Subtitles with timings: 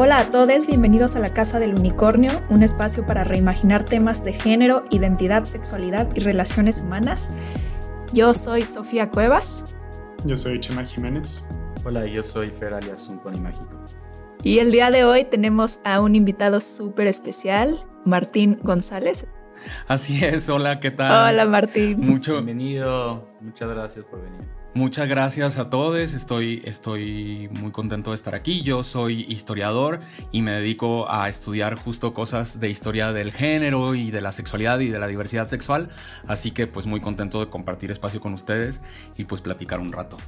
[0.00, 4.32] Hola a todos, bienvenidos a la Casa del Unicornio, un espacio para reimaginar temas de
[4.32, 7.32] género, identidad, sexualidad y relaciones humanas.
[8.12, 9.74] Yo soy Sofía Cuevas.
[10.24, 11.48] Yo soy Chema Jiménez.
[11.84, 13.70] Hola, yo soy Fer alias Un Pony Mágico.
[14.44, 19.26] Y el día de hoy tenemos a un invitado súper especial, Martín González.
[19.88, 21.34] Así es, hola, ¿qué tal?
[21.34, 21.98] Hola Martín.
[22.06, 22.34] Mucho.
[22.34, 24.57] Bienvenido, muchas gracias por venir.
[24.74, 28.62] Muchas gracias a todos, estoy, estoy muy contento de estar aquí.
[28.62, 30.00] Yo soy historiador
[30.30, 34.78] y me dedico a estudiar justo cosas de historia del género y de la sexualidad
[34.80, 35.88] y de la diversidad sexual,
[36.26, 38.80] así que pues muy contento de compartir espacio con ustedes
[39.16, 40.18] y pues platicar un rato.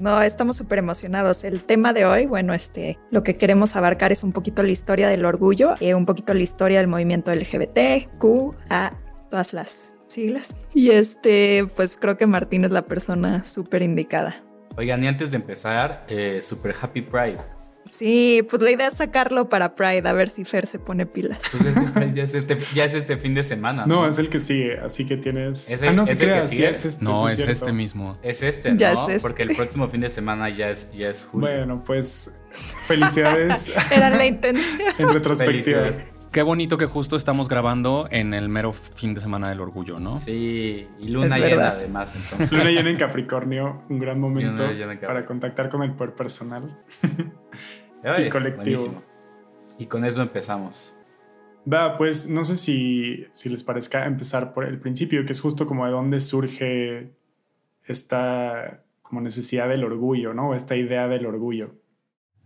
[0.00, 1.44] No, estamos súper emocionados.
[1.44, 5.08] El tema de hoy, bueno, este, lo que queremos abarcar es un poquito la historia
[5.08, 8.92] del orgullo, eh, un poquito la historia del movimiento LGBT, Q, A,
[9.30, 10.56] todas las siglas.
[10.72, 14.34] Y este, pues creo que Martín es la persona súper indicada.
[14.76, 17.38] Oigan, y antes de empezar, eh, Super Happy Pride.
[17.90, 21.38] Sí, pues la idea es sacarlo para Pride, a ver si Fer se pone pilas.
[21.94, 23.86] Pues ya, es este, ya, es este, fin de semana.
[23.86, 25.70] No, es el que sigue, así que tienes.
[25.70, 26.70] ¿Es el, ah, no es que sigue?
[26.70, 28.18] es este, no, es, este mismo.
[28.22, 28.78] Es este, ¿no?
[28.78, 29.20] Ya este.
[29.20, 31.50] Porque el próximo fin de semana ya es, ya es julio.
[31.50, 32.32] Bueno, pues
[32.86, 33.66] felicidades.
[33.92, 34.80] Era la intención.
[34.98, 35.82] en retrospectiva.
[36.34, 40.18] Qué bonito que justo estamos grabando en el mero fin de semana del orgullo, ¿no?
[40.18, 42.16] Sí, y luna llena además.
[42.20, 42.50] Entonces.
[42.50, 44.64] Luna llena en Capricornio, un gran momento
[45.06, 46.76] para contactar con el poder personal
[48.18, 49.00] y colectivo.
[49.78, 50.96] Y con eso empezamos.
[51.72, 55.68] Va, pues no sé si, si les parezca empezar por el principio, que es justo
[55.68, 57.12] como de dónde surge
[57.84, 60.56] esta como necesidad del orgullo, ¿no?
[60.56, 61.76] Esta idea del orgullo.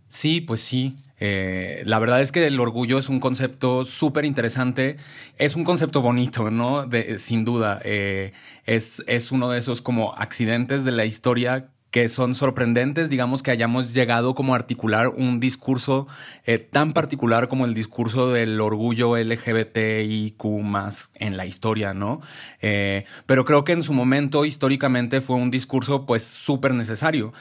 [0.09, 0.95] Sí, pues sí.
[1.21, 4.97] Eh, la verdad es que el orgullo es un concepto súper interesante,
[5.37, 6.87] es un concepto bonito, ¿no?
[6.87, 8.33] De, sin duda, eh,
[8.67, 13.51] es, es uno de esos como accidentes de la historia que son sorprendentes, digamos que
[13.51, 16.07] hayamos llegado como a articular un discurso
[16.45, 22.21] eh, tan particular como el discurso del orgullo LGBTIQ más en la historia, ¿no?
[22.61, 27.33] pero creo que en su momento históricamente fue un discurso pues súper necesario.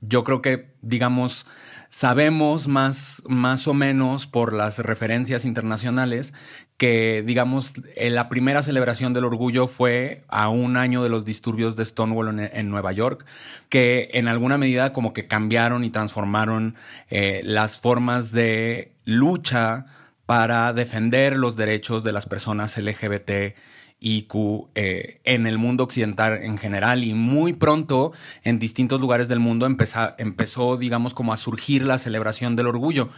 [0.00, 1.46] yo creo que, digamos,
[1.90, 6.34] Sabemos más, más o menos por las referencias internacionales
[6.76, 11.76] que, digamos, eh, la primera celebración del orgullo fue a un año de los disturbios
[11.76, 13.24] de Stonewall en, Nueva York,
[13.70, 16.76] que en alguna medida como que cambiaron y transformaron
[17.08, 19.86] eh, las formas de lucha
[20.26, 23.56] para defender los derechos de las personas LGBT
[24.00, 28.12] IQ eh, en el mundo occidental en general y muy pronto
[28.44, 33.08] en distintos lugares del mundo empezó, empezó, digamos, como a surgir la celebración del orgullo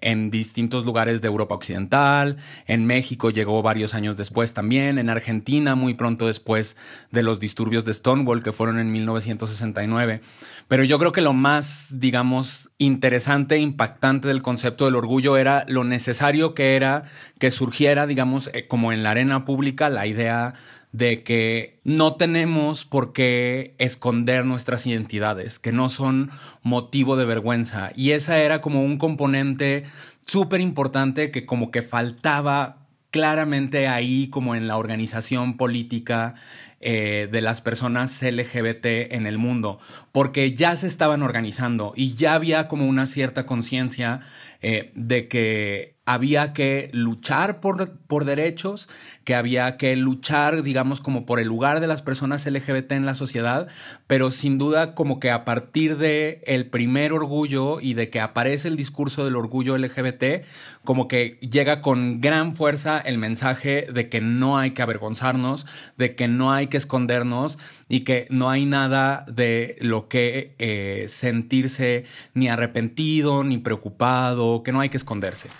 [0.00, 2.36] en distintos lugares de Europa Occidental,
[2.66, 6.76] en México llegó varios años después también, en Argentina muy pronto después
[7.10, 10.20] de los disturbios de Stonewall que fueron en 1969.
[10.68, 15.64] Pero yo creo que lo más, digamos, interesante e impactante del concepto del orgullo era
[15.66, 17.04] lo necesario que era
[17.38, 20.54] que surgiera, digamos, eh, como en la arena pública la idea
[20.92, 26.30] de que no tenemos por qué esconder nuestras identidades, que no son
[26.62, 27.92] motivo de vergüenza.
[27.94, 29.84] Y esa era como un componente
[30.26, 36.34] súper importante que como que faltaba claramente ahí como en la organización política
[36.80, 39.80] eh, de las personas LGBT en el mundo,
[40.12, 44.20] porque ya se estaban organizando y ya había como una cierta conciencia
[44.62, 48.88] eh, de que había que luchar por, por, derechos,
[49.24, 53.14] que había que luchar, digamos, como por el lugar de las personas LGBT en la
[53.14, 53.68] sociedad,
[54.06, 58.68] pero sin duda como que a partir de el primer orgullo y de que aparece
[58.68, 60.46] el discurso del orgullo LGBT,
[60.82, 65.66] como que llega con gran fuerza el mensaje de que no hay que avergonzarnos,
[65.98, 67.58] de que no hay que escondernos
[67.90, 74.72] y que no hay nada de lo que eh, sentirse ni arrepentido ni preocupado, que
[74.72, 75.50] no hay que esconderse.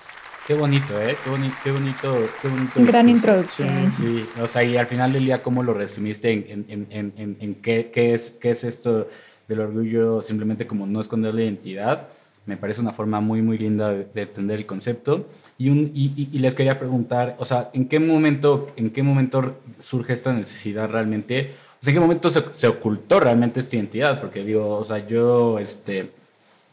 [0.49, 1.15] Qué bonito, ¿eh?
[1.23, 2.73] Qué, bonito, qué bonito, qué bonito.
[2.77, 3.91] Gran introducción.
[3.91, 7.55] Sí, o sea, y al final del día, ¿cómo lo resumiste en, en, en, en
[7.57, 9.09] qué, qué, es, qué es esto
[9.47, 12.09] del orgullo simplemente como no esconder la identidad?
[12.47, 15.27] Me parece una forma muy, muy linda de, entender el concepto.
[15.59, 19.59] Y, un, y, y, les quería preguntar, o sea, ¿en qué momento, en qué momento
[19.79, 21.51] surge esta necesidad realmente?
[21.79, 24.19] O sea, ¿en qué momento se, se ocultó realmente esta identidad?
[24.19, 26.11] Porque digo, o sea, yo, este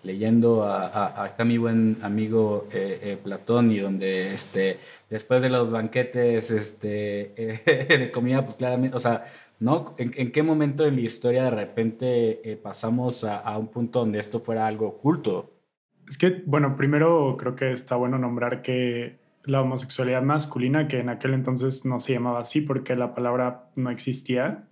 [0.05, 4.77] leyendo a, a, mi buen amigo eh, eh, Platón y donde este,
[5.09, 7.33] después de los banquetes este,
[7.89, 9.23] de comida, pues claramente, o sea,
[9.59, 9.95] ¿no?
[9.97, 14.39] ¿En, qué momento de la historia de repente eh, pasamos a, un punto donde esto
[14.39, 15.51] fuera algo oculto?
[16.07, 21.09] Es que, bueno, primero creo que está bueno nombrar que la homosexualidad masculina, que en
[21.09, 24.65] aquel entonces no se llamaba así porque la palabra no existía,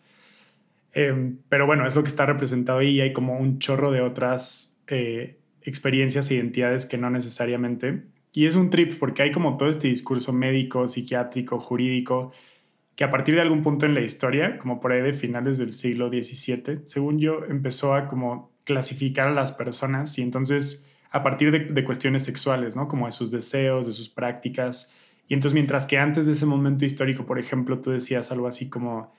[0.93, 4.72] pero bueno, es lo que está representado ahí y hay como un chorro de otras
[4.87, 8.03] eh, experiencias e identidades que no necesariamente.
[8.33, 12.31] Y es un trip porque hay como todo este discurso médico, psiquiátrico, jurídico,
[12.95, 15.73] que a partir de algún punto en la historia, como por ahí de finales del
[15.73, 21.51] siglo XVII, según yo, empezó a como clasificar a las personas y entonces a partir
[21.51, 22.87] de, de, cuestiones sexuales, ¿no?
[22.87, 24.91] Como de sus deseos, de sus prácticas.
[25.27, 28.69] Y entonces mientras que antes de ese momento histórico, por ejemplo, tú decías algo así
[28.69, 29.11] como,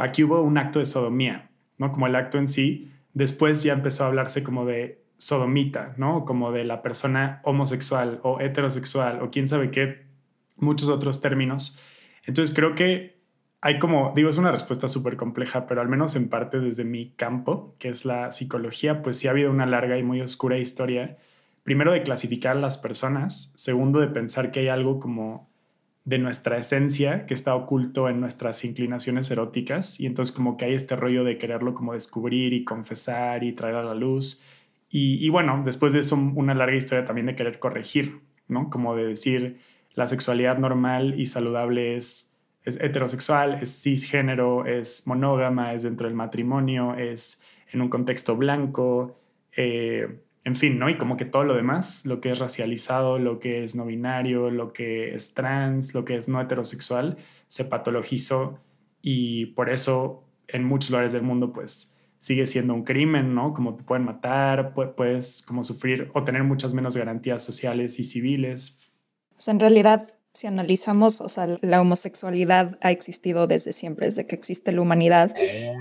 [0.00, 1.90] aquí hubo un acto de sodomía, ¿no?
[1.90, 6.24] Como el acto en sí, después ya empezó a hablarse como de sodomita, ¿no?
[6.24, 10.06] Como de la persona homosexual o heterosexual o quién sabe qué,
[10.56, 11.78] muchos otros términos.
[12.24, 13.20] Entonces creo que
[13.60, 17.10] hay como, digo, es una respuesta súper compleja, pero al menos en parte desde mi
[17.10, 21.18] campo, que es la psicología, pues sí ha habido una larga y muy oscura historia,
[21.64, 25.50] primero de clasificar a las personas, segundo de pensar que hay algo como
[26.06, 30.72] de nuestra esencia que está oculto en nuestras inclinaciones eróticas y entonces como que hay
[30.72, 34.40] este rollo de quererlo como descubrir y confesar y traer a la luz
[34.90, 38.70] y, bueno, después de eso una larga historia también de querer corregir, ¿no?
[38.70, 39.60] Como de decir
[39.94, 42.30] la sexualidad normal y saludable es
[42.64, 47.42] es heterosexual, es cisgénero, es monógama, es dentro del matrimonio, es
[47.72, 49.18] en un contexto blanco,
[49.56, 50.88] eh, en fin, ¿no?
[50.88, 54.50] Y como que todo lo demás, lo que es racializado, lo que es no binario,
[54.50, 57.16] lo que es trans, lo que es no heterosexual,
[57.48, 58.58] se patologizó
[59.02, 63.52] y por eso en muchos lugares del mundo pues sigue siendo un crimen, ¿no?
[63.52, 68.78] Como te pueden matar, puedes como sufrir o tener muchas menos garantías sociales y civiles.
[69.36, 74.26] O sea, en realidad si analizamos, o sea, la homosexualidad ha existido desde siempre, desde
[74.26, 75.34] que existe la humanidad.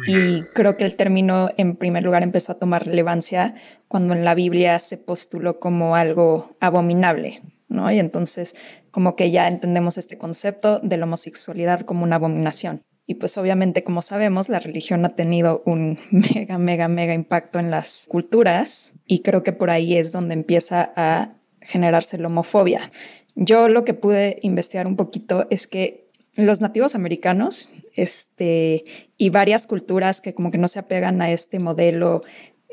[0.08, 3.56] Y creo que el término, en primer lugar, empezó a tomar relevancia
[3.88, 7.92] cuando en la Biblia se postuló como algo abominable, ¿no?
[7.92, 8.56] Y entonces,
[8.92, 12.82] como que ya entendemos este concepto de la homosexualidad como una abominación.
[13.10, 17.72] Y pues obviamente, como sabemos, la religión ha tenido un mega, mega, mega impacto en
[17.72, 22.88] las culturas y creo que por ahí es donde empieza a generarse la homofobia.
[23.34, 28.84] Yo lo que pude investigar un poquito es que los nativos americanos este,
[29.18, 32.22] y varias culturas que como que no se apegan a este modelo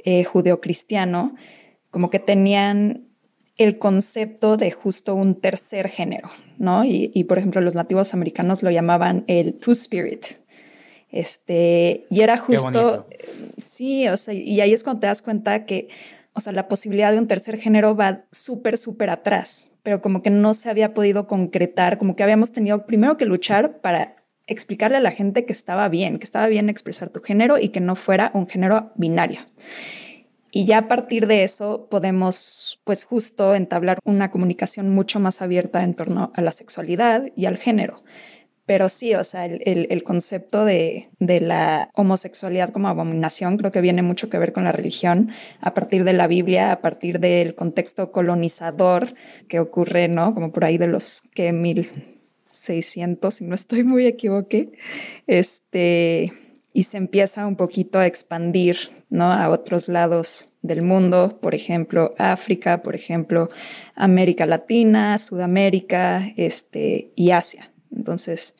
[0.04, 1.34] eh, judeocristiano,
[1.90, 3.08] como que tenían
[3.56, 6.84] el concepto de justo un tercer género, ¿no?
[6.84, 10.26] Y, y, por ejemplo, los nativos americanos lo llamaban el two-spirit.
[11.10, 13.06] Este, y era justo,
[13.56, 15.88] sí, o sea, y ahí es cuando te das cuenta que,
[16.34, 20.30] o sea, la posibilidad de un tercer género va súper, súper atrás, pero como que
[20.30, 24.16] no se había podido concretar, como que habíamos tenido primero que luchar para
[24.46, 27.80] explicarle a la gente que estaba bien, que estaba bien expresar tu género y que
[27.80, 29.40] no fuera un género binario.
[30.56, 35.82] Y ya a partir de eso podemos, pues justo, entablar una comunicación mucho más abierta
[35.82, 38.02] en torno a la sexualidad y al género.
[38.64, 43.82] Pero sí, o sea, el, el, concepto de, de, la homosexualidad como abominación creo que
[43.82, 45.30] viene mucho que ver con la religión,
[45.60, 49.12] a partir de la Biblia, a partir del contexto colonizador
[49.48, 50.32] que ocurre, ¿no?
[50.32, 54.72] Como por ahí de los que 1600, si no estoy muy equivoqué,
[55.26, 56.32] este,
[56.76, 58.76] y se empieza un poquito a expandir,
[59.08, 59.32] ¿no?
[59.32, 63.48] A otros lados del mundo, por ejemplo, África, por ejemplo,
[63.94, 67.72] América Latina, Sudamérica, este, y Asia.
[67.90, 68.56] Entonces,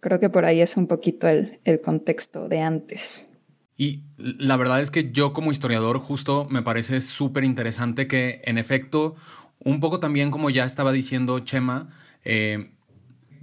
[0.00, 3.28] creo que por ahí es un poquito el, el contexto de antes.
[3.76, 8.58] Y la verdad es que yo como historiador justo me parece súper interesante que en
[8.58, 9.14] efecto,
[9.60, 12.72] un poco también como ya estaba diciendo Chema, eh,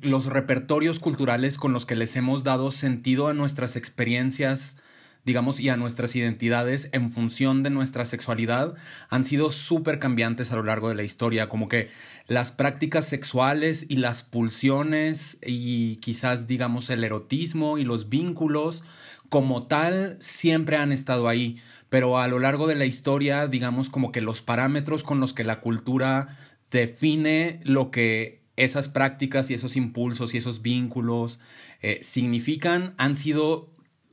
[0.02, 4.78] los repertorios culturales con los que les hemos dado sentido a nuestras experiencias
[5.26, 8.76] digamos, y a nuestras identidades en función de nuestra sexualidad
[9.10, 11.90] han sido súper cambiantes a lo largo de la historia, como que
[12.28, 18.84] las prácticas sexuales y las pulsiones y quizás, digamos, el erotismo y los vínculos
[19.30, 24.12] como tal siempre han estado ahí, pero a lo largo de la historia, digamos, como
[24.12, 26.38] que los parámetros con los que la cultura
[26.72, 31.40] define lo que esas prácticas y esos impulsos y esos vínculos
[31.82, 33.70] eh, significan han sido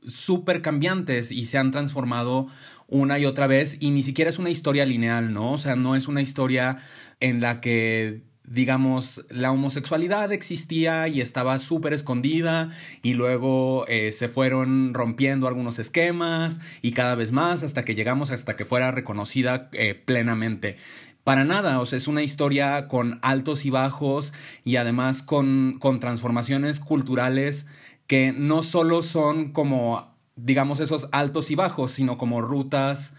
[0.06, 2.46] súper cambiantes y se han transformado
[2.88, 5.52] una y otra vez y ni siquiera es una historia lineal, ¿no?
[5.52, 6.78] O sea, no es una historia
[7.20, 12.70] en la que digamos, la homosexualidad existía y estaba súper escondida
[13.02, 18.30] y luego eh, se fueron rompiendo algunos esquemas y cada vez más hasta que llegamos
[18.30, 20.76] hasta que fuera reconocida eh, plenamente.
[21.26, 25.98] Para nada, o sea, es una historia con altos y bajos y además con, con
[25.98, 27.66] transformaciones culturales
[28.06, 33.14] que no solo son como, digamos, esos altos y bajos, sino como rutas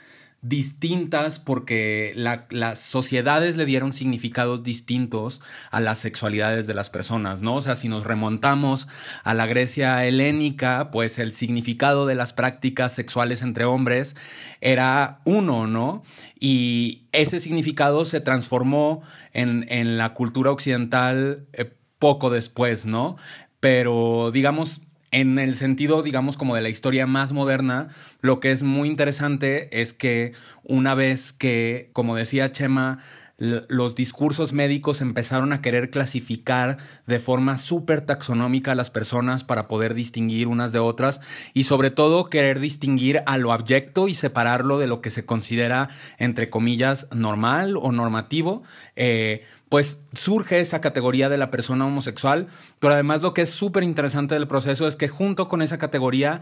[0.47, 7.55] distintas porque las sociedades le dieron significados distintos a las sexualidades de las personas, ¿no?
[7.55, 8.87] O sea, si nos remontamos
[9.23, 14.15] a la Grecia helénica, pues el significado de las prácticas sexuales entre hombres
[14.61, 16.03] era uno, ¿no?
[16.39, 19.01] Y ese significado se transformó
[19.33, 23.17] en, la cultura occidental eh, poco después, ¿no?
[23.59, 27.89] Pero digamos, en el sentido, digamos, como de la historia más moderna,
[28.21, 30.33] lo que es muy interesante es que
[30.63, 32.99] una vez que, como decía Chema,
[33.37, 39.67] los discursos médicos empezaron a querer clasificar de forma súper taxonómica a las personas para
[39.67, 41.21] poder distinguir unas de otras
[41.53, 45.87] y sobre todo querer distinguir a lo abyecto y separarlo de lo que se considera,
[46.17, 48.63] entre comillas, normal o normativo.
[48.95, 52.47] Eh, pues surge esa categoría de la persona homosexual,
[52.79, 56.41] pero además lo que es súper interesante del proceso es que junto con esa categoría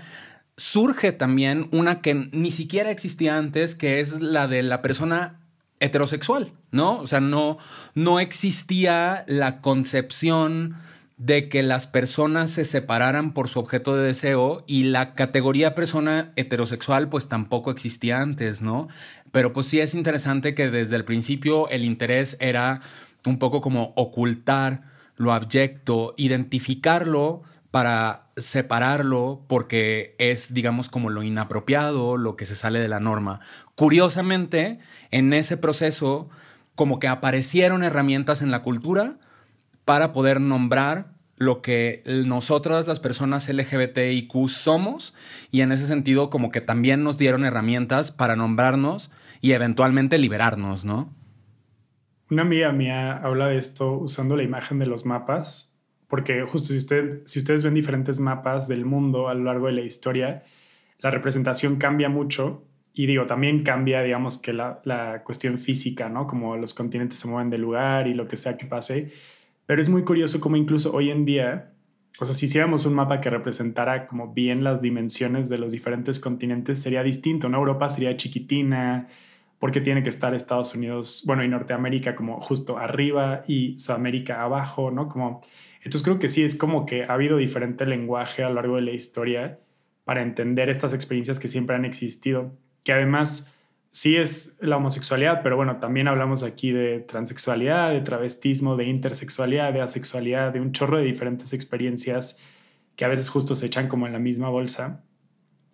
[0.57, 5.39] surge también una que ni siquiera existía antes, que es la de la persona
[5.79, 6.99] heterosexual, ¿no?
[6.99, 7.57] O sea, no,
[7.93, 10.77] no existía la concepción
[11.17, 16.33] de que las personas se separaran por su objeto de deseo y la categoría persona
[16.35, 18.89] heterosexual pues tampoco existía antes, ¿no?
[19.31, 22.81] Pero pues sí es interesante que desde el principio el interés era
[23.25, 24.83] un poco como ocultar
[25.17, 32.79] lo abyecto, identificarlo para separarlo porque es, digamos, como lo inapropiado, lo que se sale
[32.79, 33.41] de la norma.
[33.75, 34.79] Curiosamente,
[35.11, 36.29] en ese proceso,
[36.75, 39.17] como que aparecieron herramientas en la cultura
[39.83, 45.13] para poder nombrar lo que nosotras las personas LGBTIQ somos
[45.51, 50.85] y en ese sentido como que también nos dieron herramientas para nombrarnos y eventualmente liberarnos,
[50.85, 51.09] ¿no?
[52.29, 55.77] Una amiga mía habla de esto usando la imagen de los mapas,
[56.07, 59.73] porque justo si, usted, si ustedes ven diferentes mapas del mundo a lo largo de
[59.73, 60.43] la historia,
[60.99, 62.63] la representación cambia mucho
[62.93, 66.25] y digo, también cambia, digamos, que la, la, cuestión física, ¿no?
[66.25, 69.11] Como los continentes se mueven de lugar y lo que sea que pase.
[69.65, 71.73] Pero es muy curioso cómo incluso hoy en día,
[72.19, 76.19] o sea, si hiciéramos un mapa que representara como bien las dimensiones de los diferentes
[76.19, 77.57] continentes, sería distinto, ¿no?
[77.57, 79.09] Europa sería chiquitina,
[79.59, 84.91] porque tiene que estar Estados Unidos, bueno, y Norteamérica como justo arriba y Sudamérica abajo,
[84.91, 85.07] ¿no?
[85.07, 85.41] Como,
[85.77, 88.81] entonces creo que sí, es como que ha habido diferente lenguaje a lo largo de
[88.81, 89.59] la historia
[90.03, 92.51] para entender estas experiencias que siempre han existido,
[92.83, 93.51] que además
[93.91, 99.71] sí es la homosexualidad, pero bueno, también hablamos aquí de transexualidad, de travestismo, de intersexualidad,
[99.71, 102.43] de asexualidad, de un chorro de diferentes experiencias
[102.95, 105.03] que a veces justo se echan como en la misma bolsa.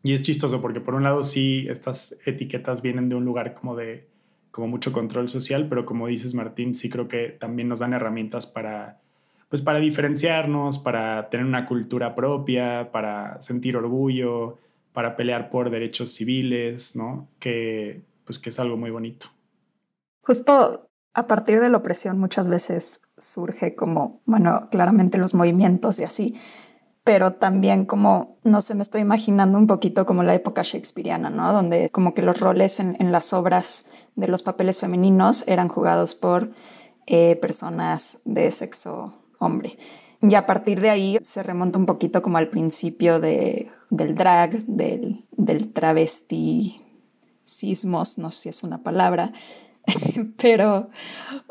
[0.03, 3.75] Y es chistoso porque por un lado sí estas etiquetas vienen de un lugar como
[3.75, 4.07] de
[4.49, 8.47] como mucho control social, pero como dices Martín, sí creo que también nos dan herramientas
[8.47, 8.99] para
[9.47, 14.57] pues para diferenciarnos, para tener una cultura propia, para sentir orgullo,
[14.93, 17.27] para pelear por derechos civiles, ¿no?
[17.39, 19.27] Que pues que es algo muy bonito.
[20.21, 26.03] Justo a partir de la opresión muchas veces surge como, bueno, claramente los movimientos y
[26.03, 26.35] así,
[27.03, 31.51] pero también como, no sé, me estoy imaginando un poquito como la época shakespeariana, ¿no?
[31.51, 36.51] Donde como que los roles en, las obras de los papeles femeninos eran jugados por
[37.07, 39.75] eh, personas de sexo hombre.
[40.21, 44.63] Y a partir de ahí se remonta un poquito como al principio de, del drag,
[44.67, 49.33] del, del travesticismos, no sé si es una palabra,
[50.37, 50.91] pero,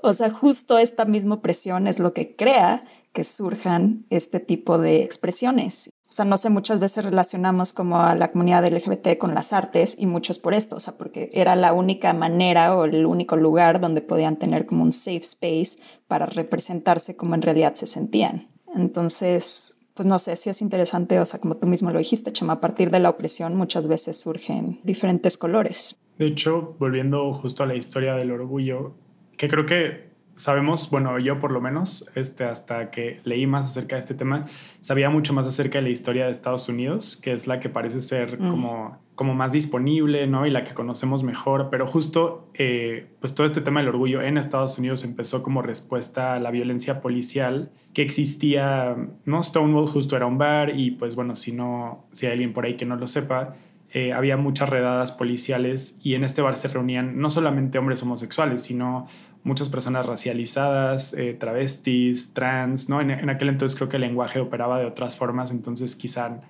[0.02, 2.80] o sea, justo esta misma presión es lo que crea
[3.12, 5.90] que surjan este tipo de expresiones.
[6.11, 9.95] O sea, no sé, muchas veces relacionamos como a la comunidad LGBT con las artes
[9.97, 13.81] y muchos por esto, o sea, porque era la única manera o el único lugar
[13.81, 18.49] donde podían tener como un safe space para representarse como en realidad se sentían.
[18.75, 22.55] Entonces, pues no sé si es interesante, o sea, como tú mismo lo dijiste, Chema,
[22.55, 25.97] a partir de la opresión muchas veces surgen diferentes colores.
[26.19, 28.95] De hecho, volviendo justo a la historia del orgullo,
[29.37, 30.10] que creo que
[30.40, 34.47] sabemos, bueno, yo por lo menos, este, hasta que leí más acerca de este tema,
[34.80, 38.00] sabía mucho más acerca de la historia de Estados Unidos, que es la que parece
[38.00, 38.49] ser mm.
[38.49, 40.47] como, como más disponible, ¿no?
[40.47, 44.38] Y la que conocemos mejor, pero justo, eh, pues todo este tema del orgullo en
[44.38, 49.42] Estados Unidos empezó como respuesta a la violencia policial que existía, ¿no?
[49.42, 52.76] Stonewall justo era un bar y pues bueno, si no, si hay alguien por ahí
[52.76, 53.56] que no lo sepa,
[53.92, 58.62] eh, había muchas redadas policiales y en este bar se reunían no solamente hombres homosexuales,
[58.62, 59.09] sino
[59.42, 63.00] muchas personas racializadas, eh, travestis, trans, ¿no?
[63.00, 66.40] En, aquel entonces creo que el lenguaje operaba de otras formas, entonces quizá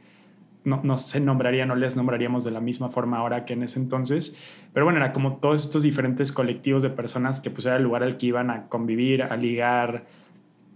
[0.65, 3.79] no, no, se nombraría, no les nombraríamos de la misma forma ahora que en ese
[3.79, 4.37] entonces,
[4.75, 8.03] pero bueno, era como todos estos diferentes colectivos de personas que pues era el lugar
[8.03, 10.05] al que iban a convivir, a ligar,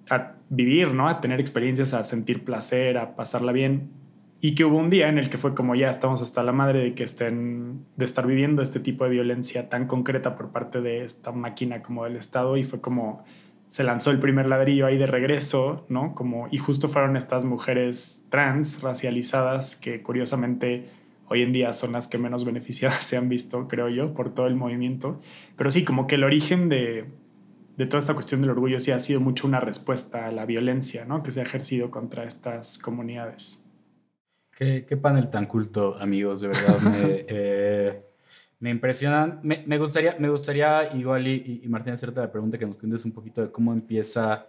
[0.09, 1.09] a vivir, ¿no?
[1.09, 4.04] A tener experiencias, a sentir placer, a pasarla bien
[4.45, 6.81] y que hubo un día en el que fue como ya estamos hasta la madre
[6.81, 11.03] de que estén, de estar viviendo este tipo de violencia tan concreta por parte de
[11.03, 13.25] esta máquina como del Estado y fue como
[13.69, 16.13] se lanzó el primer ladrillo ahí de regreso, ¿no?
[16.13, 20.91] Como, y justo fueron estas mujeres trans, racializadas, que curiosamente
[21.27, 24.47] hoy en día son las que menos beneficiadas se han visto, creo yo, por todo
[24.47, 25.23] el movimiento.
[25.57, 27.07] Pero sí, como que el origen de,
[27.79, 31.07] de toda esta cuestión del orgullo sí ha sido mucho una respuesta a la violencia,
[31.07, 31.23] ¿no?
[31.23, 33.64] Que se ha ejercido contra estas comunidades.
[34.57, 36.81] Qué, panel tan culto, amigos, de verdad.
[36.81, 36.93] Me,
[37.29, 38.05] eh,
[38.61, 39.41] me impresionan.
[39.43, 43.05] Me, me, gustaría, me gustaría igual, y, y, Martín, hacerte la pregunta que nos cuentes
[43.05, 44.49] un poquito de cómo empieza,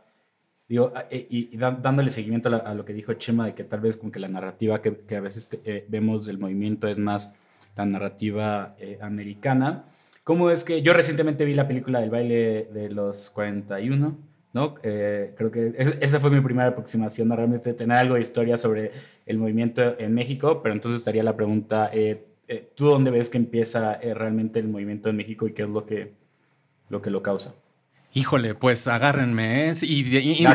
[0.67, 4.11] digo, eh, y, dándole seguimiento a, lo que dijo Chema, de que tal vez como
[4.11, 7.35] que la narrativa que, que a veces eh, vemos del movimiento es más
[7.75, 9.85] la narrativa americana.
[10.23, 14.34] ¿Cómo es que yo recientemente vi la película del baile de los 41?
[14.55, 14.75] ¿No?
[14.83, 18.91] Eh, creo que esa fue mi primera aproximación a realmente tener algo de historia sobre
[19.25, 23.37] el movimiento en México, pero entonces estaría la pregunta, eh, eh, ¿tú dónde ves que
[23.37, 26.13] empieza realmente el movimiento en México y qué es lo que
[26.87, 27.53] lo, que lo causa?
[28.13, 29.73] Híjole, pues agárrenme, ¿eh?
[29.81, 30.45] Y,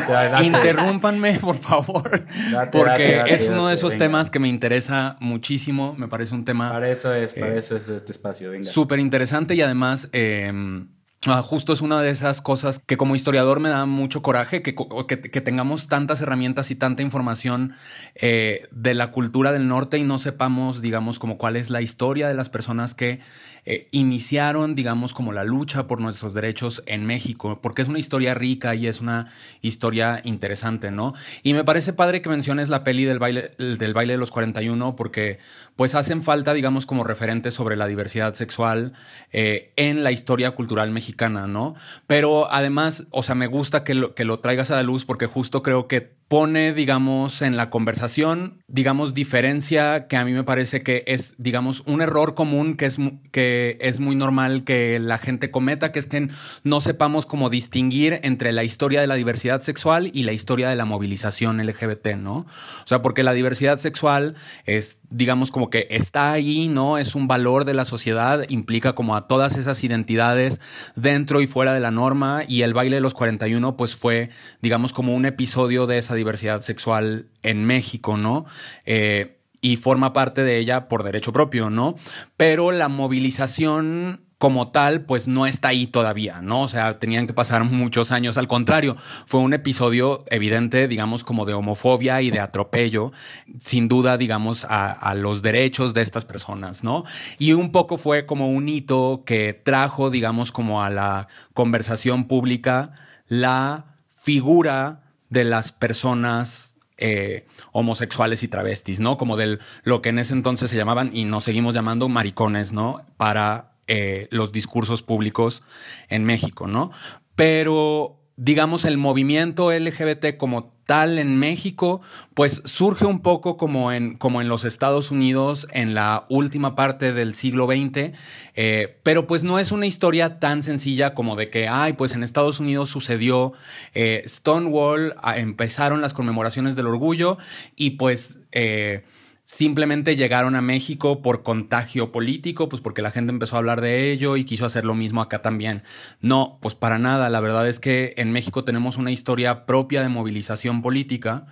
[0.43, 2.23] interrúmpanme, por favor.
[2.71, 5.93] porque es uno de esos temas que me interesa muchísimo.
[5.95, 6.71] Me parece un tema.
[6.71, 8.51] Para eso es, para eso es este espacio.
[8.63, 10.09] Súper interesante y además.
[10.11, 10.87] Em,
[11.27, 14.73] Ah, justo es una de esas cosas que como historiador me da mucho coraje, que,
[14.73, 17.75] que, tengamos tantas herramientas y tanta información
[18.15, 22.27] eh, de la cultura del norte y no sepamos, digamos, como cuál es la historia
[22.27, 23.19] de las personas que
[23.65, 28.33] eh, iniciaron, digamos, como la lucha por nuestros derechos en México, porque es una historia
[28.33, 29.27] rica y es una
[29.61, 31.13] historia interesante, ¿no?
[31.43, 34.95] Y me parece padre que menciones la peli del baile, del baile de los 41,
[34.95, 35.39] porque
[35.75, 38.93] pues hacen falta, digamos, como referentes sobre la diversidad sexual
[39.31, 41.75] eh, en la historia cultural mexicana, ¿no?
[42.07, 45.27] Pero además, o sea, me gusta que lo, que lo traigas a la luz porque
[45.27, 50.81] justo creo que pone, digamos, en la conversación, digamos, diferencia que a mí me parece
[50.81, 52.97] que es, digamos, un error común que es,
[53.31, 56.29] que es muy normal que la gente cometa, que es que
[56.63, 60.75] no sepamos cómo distinguir entre la historia de la diversidad sexual y la historia de
[60.75, 62.37] la movilización LGBT, ¿no?
[62.37, 66.97] O sea, porque la diversidad sexual es, digamos, como que está ahí, ¿no?
[66.97, 70.61] Es un valor de la sociedad, implica como a todas esas identidades
[70.95, 74.29] dentro y fuera de la norma y el baile de los 41 pues fue,
[74.61, 78.45] digamos, como un episodio de esa diversidad sexual en México, ¿no?
[78.85, 81.95] Eh, y forma parte de ella por derecho propio, ¿no?
[82.35, 86.63] Pero la movilización como tal, pues no está ahí todavía, ¿no?
[86.63, 88.39] O sea, tenían que pasar muchos años.
[88.39, 88.97] Al contrario,
[89.27, 93.11] fue un episodio evidente, digamos, como de homofobia y de atropello,
[93.59, 97.03] sin duda, digamos, a, a, los derechos de estas personas, ¿no?
[97.37, 102.93] Y un poco fue como un hito que trajo, digamos, como a la conversación pública
[103.27, 106.70] la figura de las personas
[107.01, 109.17] eh, homosexuales y travestis, ¿no?
[109.17, 113.05] Como de lo que en ese entonces se llamaban y nos seguimos llamando maricones, ¿no?
[113.17, 115.63] Para eh, los discursos públicos
[116.07, 116.91] en México, ¿no?
[117.35, 122.01] Pero digamos, el movimiento LGBT como en México,
[122.33, 127.13] pues surge un poco como en, como en los Estados Unidos en la última parte
[127.13, 128.11] del siglo XX,
[128.55, 132.23] eh, pero pues no es una historia tan sencilla como de que, ay, pues en
[132.23, 133.53] Estados Unidos sucedió
[133.93, 137.37] eh, Stonewall, empezaron las conmemoraciones del orgullo
[137.75, 138.39] y pues...
[138.51, 139.03] Eh,
[139.51, 144.09] simplemente llegaron a México por contagio político, pues porque la gente empezó a hablar de
[144.13, 145.83] ello y quiso hacer lo mismo acá también.
[146.21, 147.27] No, pues para nada.
[147.27, 151.47] La verdad es que en México tenemos una historia propia de movilización política.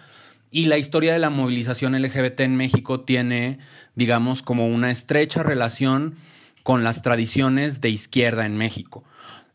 [0.50, 3.60] Y la historia de la movilización LGBT en México tiene,
[3.96, 6.16] digamos, como una estrecha relación
[6.64, 9.04] con las tradiciones de izquierda en México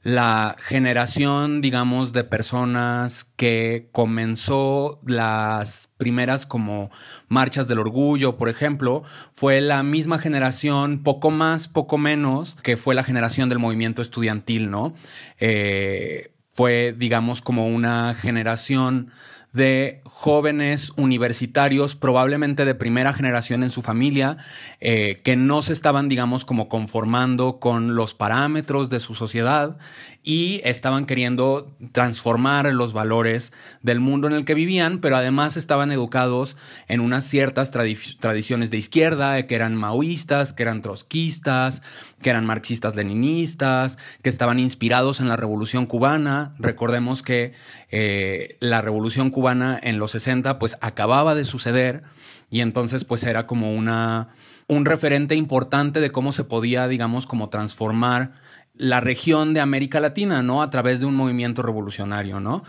[0.05, 6.91] la generación, digamos, de personas que comenzó las primeras como
[7.29, 12.95] marchas del orgullo, por ejemplo, fue la misma generación, poco más, poco menos, que fue
[12.95, 14.93] la generación del movimiento estudiantil, ¿no?
[15.41, 19.11] Eh, fue, digamos, como una generación
[19.55, 24.37] de jóvenes universitarios, probablemente de primera generación en su familia,
[24.81, 29.79] eh, que no se estaban, digamos, como conformando con los parámetros de su sociedad
[30.25, 35.93] y estaban queriendo transformar los valores del mundo en el que vivían, pero además estaban
[35.93, 36.57] educados
[36.89, 41.83] en unas ciertas tradiciones de izquierda, que eran maoístas, que eran trotskistas,
[42.23, 46.55] que eran marxistas-leninistas, que estaban inspirados en la Revolución cubana.
[46.59, 47.53] Recordemos que
[47.91, 52.03] eh, la Revolución cubana en los 60 pues acababa de suceder
[52.51, 54.29] y entonces pues era como una
[54.67, 58.33] un referente importante de cómo se podía, digamos, como transformar
[58.75, 60.63] la región de América Latina, ¿no?
[60.63, 62.65] A través de un movimiento revolucionario, ¿no?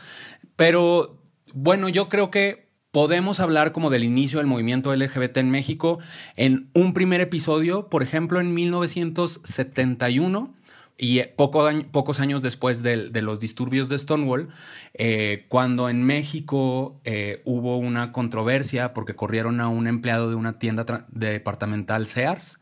[0.56, 1.22] Pero
[1.54, 6.00] bueno, yo creo que podemos hablar como del inicio del movimiento LGBT en México
[6.36, 10.54] en un primer episodio, por ejemplo, en 1971
[10.98, 14.50] y pocos años después de, los disturbios de Stonewall,
[14.94, 20.58] eh, cuando en México eh, hubo una controversia porque corrieron a un empleado de una
[20.58, 22.60] tienda departamental Sears.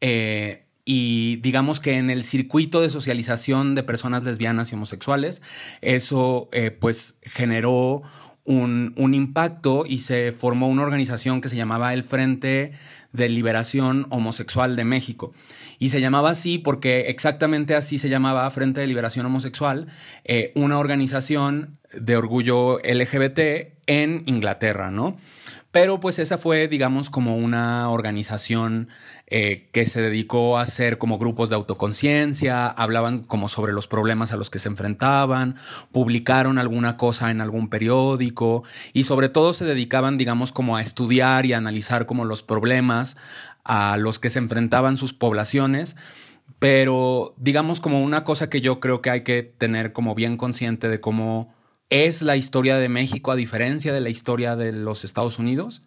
[0.00, 5.40] Eh, y digamos que en el circuito de socialización de personas lesbianas y homosexuales,
[5.82, 6.48] eso
[6.80, 8.02] pues generó
[8.44, 12.72] un, un, impacto y se formó una organización que se llamaba el Frente
[13.12, 15.32] de Liberación Homosexual de México.
[15.80, 19.88] Y se llamaba así porque exactamente así se llamaba Frente de Liberación Homosexual,
[20.24, 25.16] eh, una organización de orgullo LGBT en Inglaterra, ¿no?
[25.72, 28.88] Pero pues esa fue, digamos, como una organización
[29.28, 34.32] eh, que se dedicó a hacer como grupos de autoconciencia, hablaban como sobre los problemas
[34.32, 35.54] a los que se enfrentaban,
[35.92, 41.46] publicaron alguna cosa en algún periódico y sobre todo se dedicaban, digamos, como a estudiar
[41.46, 43.16] y analizar como los problemas
[43.64, 45.96] a los que se enfrentaban sus poblaciones.
[46.58, 50.88] Pero digamos como una cosa que yo creo que hay que tener como bien consciente
[50.88, 51.54] de cómo
[51.90, 55.82] es la historia de México a diferencia de la historia de los Estados Unidos,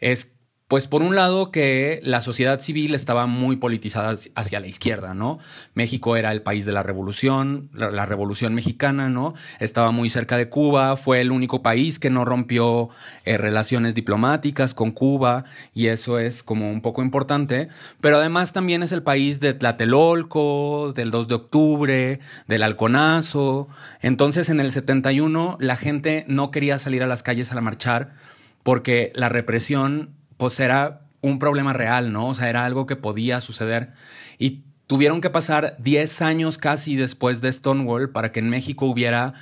[0.00, 0.35] es
[0.68, 5.38] pues por un lado que la sociedad civil estaba muy politizada hacia la izquierda, ¿no?
[5.74, 9.34] México era el país de la revolución, la, revolución mexicana, ¿no?
[9.60, 12.90] Estaba muy cerca de Cuba, fue el único país que no rompió
[13.24, 17.68] eh, relaciones diplomáticas con Cuba y eso es como un poco importante,
[18.00, 23.68] pero además también es el país de Tlatelolco, del 2 de octubre, del Halconazo.
[24.00, 28.14] Entonces en el 71 la gente no quería salir a las calles a marchar
[28.62, 32.28] porque la represión pues era un problema real, ¿no?
[32.28, 33.92] O sea, era algo que podía suceder.
[34.38, 39.34] Y tuvieron que pasar 10 años casi después de Stonewall para que en México hubiera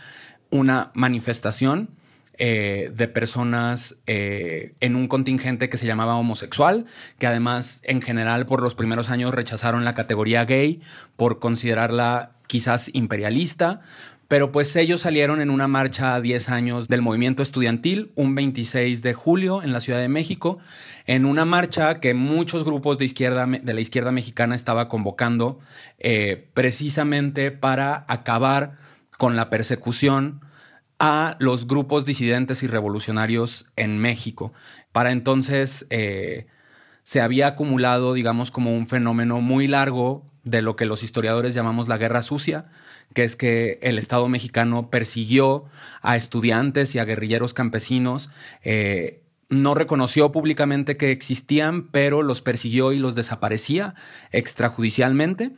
[0.51, 1.91] una manifestación
[2.37, 6.87] eh, de personas eh, en un contingente que se llamaba homosexual,
[7.19, 10.81] que además en general por los primeros años rechazaron la categoría gay
[11.17, 13.83] por considerarla quizás imperialista,
[14.29, 19.03] pero pues ellos salieron en una marcha a 10 años del movimiento estudiantil, un 26
[19.03, 20.59] de julio en la Ciudad de México,
[21.07, 25.59] en una marcha que muchos grupos de, izquierda, de la izquierda mexicana estaba convocando
[25.99, 28.79] eh, precisamente para acabar
[29.19, 30.41] con la persecución
[30.99, 34.53] a los grupos disidentes y revolucionarios en México.
[34.93, 36.47] Para entonces eh,
[37.03, 41.89] se había acumulado, digamos, como un fenómeno muy largo de lo que los historiadores llamamos
[41.89, 42.67] la guerra sucia,
[43.13, 45.65] que es que el Estado mexicano persiguió
[46.03, 48.31] a estudiantes y a guerrilleros campesinos.
[48.63, 53.95] Eh, no reconoció públicamente que existían, pero los persiguió y los desaparecía
[54.33, 55.53] extrajudicialmente.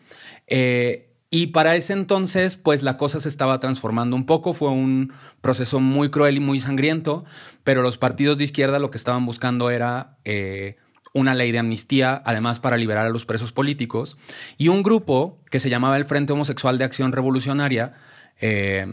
[0.47, 5.13] Eh, y para ese entonces, pues la cosa se estaba transformando un poco, fue un
[5.41, 7.25] proceso muy cruel y muy sangriento,
[7.65, 10.77] pero los partidos de izquierda lo que estaban buscando era eh,
[11.17, 14.19] una ley de amnistía, además para liberar a los presos políticos,
[14.59, 17.95] y un grupo que se llamaba el Frente Homosexual de Acción Revolucionaria
[18.39, 18.87] eh,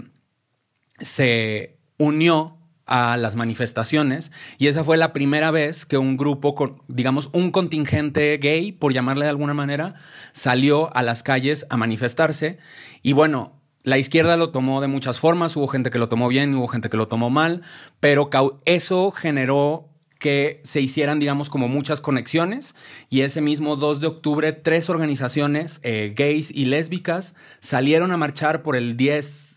[0.99, 6.55] se unió a las manifestaciones y esa fue la primera vez que un grupo,
[6.87, 9.95] digamos un contingente gay, por llamarle de alguna manera,
[10.31, 12.57] salió a las calles a manifestarse
[13.01, 16.55] y bueno, la izquierda lo tomó de muchas formas, hubo gente que lo tomó bien,
[16.55, 17.63] hubo gente que lo tomó mal,
[17.99, 18.29] pero
[18.63, 19.92] eso generó
[20.23, 22.75] que se hicieran, digamos, como muchas conexiones.
[23.09, 28.63] Y ese mismo 2 de octubre, tres organizaciones eh, gays y lésbicas salieron a marchar
[28.63, 29.49] por el 10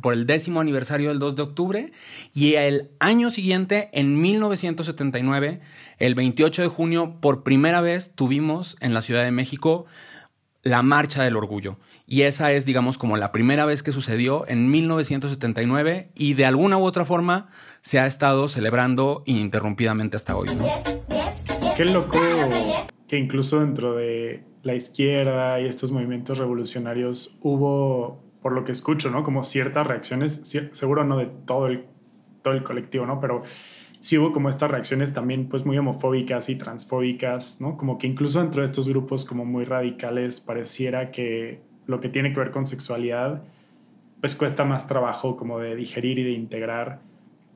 [0.00, 1.92] por el décimo aniversario del 2 de octubre
[2.32, 5.60] y el año siguiente, en 1979,
[5.98, 9.84] el 28 de junio, por primera vez tuvimos en la Ciudad de México
[10.62, 11.76] la Marcha del Orgullo.
[12.08, 16.78] Y esa es, digamos, como la primera vez que sucedió en 1979 y de alguna
[16.78, 17.48] u otra forma
[17.80, 20.48] se ha estado celebrando ininterrumpidamente hasta hoy.
[21.76, 22.18] Qué loco
[23.08, 29.10] que incluso dentro de la izquierda y estos movimientos revolucionarios hubo, por lo que escucho,
[29.10, 29.24] ¿no?
[29.24, 30.40] Como ciertas reacciones,
[30.70, 31.86] seguro no de todo el,
[32.42, 33.20] todo el colectivo, ¿no?
[33.20, 33.42] Pero
[33.98, 37.76] sí hubo como estas reacciones también pues muy homofóbicas y transfóbicas, ¿no?
[37.76, 42.32] Como que incluso dentro de estos grupos como muy radicales pareciera que lo que tiene
[42.32, 43.42] que ver con sexualidad,
[44.20, 47.00] pues cuesta más trabajo como de digerir y de integrar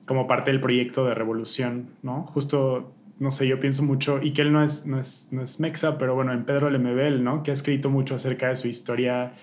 [0.06, 2.24] como parte del proyecto de revolución, ¿no?
[2.24, 5.60] Justo, no sé, yo pienso mucho, y que él no es, no es, no es
[5.60, 7.42] mexa, pero bueno, en Pedro Lemebel, ¿no?
[7.42, 9.34] Que ha escrito mucho acerca de su historia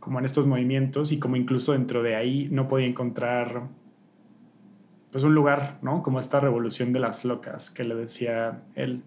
[0.00, 3.68] como en estos movimientos y como incluso dentro de ahí no podía encontrar
[5.12, 6.02] pues un lugar, ¿no?
[6.02, 9.02] Como esta revolución de las locas que le decía él.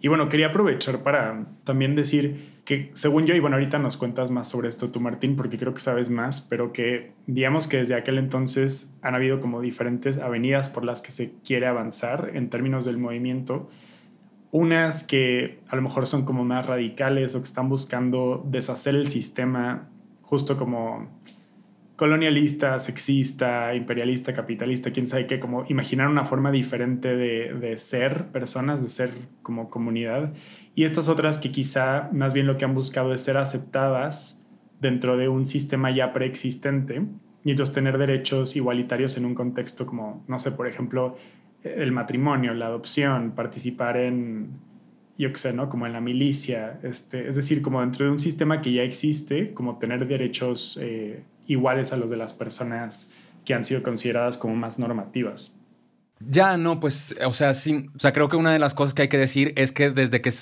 [0.00, 4.30] Y bueno, quería aprovechar para también decir que según yo, y bueno, ahorita nos cuentas
[4.30, 7.96] más sobre esto tú, Martín, porque creo que sabes más, pero que digamos que desde
[7.96, 12.84] aquel entonces han habido como diferentes avenidas por las que se quiere avanzar en términos
[12.84, 13.68] del movimiento.
[14.52, 19.08] Unas que a lo mejor son como más radicales o que están buscando deshacer el
[19.08, 19.88] sistema,
[20.20, 21.08] justo como
[22.02, 28.26] colonialista, sexista, imperialista, capitalista, quién sabe qué, como imaginar una forma diferente de, de, ser
[28.32, 29.10] personas, de ser
[29.40, 30.32] como comunidad.
[30.74, 34.44] Y estas otras que quizá más bien lo que han buscado es ser aceptadas
[34.80, 37.06] dentro de un sistema ya preexistente
[37.44, 41.16] y entonces tener derechos igualitarios en un contexto como, no sé, por ejemplo,
[41.62, 44.48] el matrimonio, la adopción, participar en,
[45.18, 45.68] yo qué sé, ¿no?
[45.68, 49.54] Como en la milicia, este, es decir, como dentro de un sistema que ya existe,
[49.54, 53.10] como tener derechos eh, iguales a los de las personas
[53.44, 55.54] que han sido consideradas como más normativas.
[56.20, 59.02] Ya, no, pues, o sea, sí, o sea, creo que una de las cosas que
[59.02, 60.32] hay que decir es que desde que,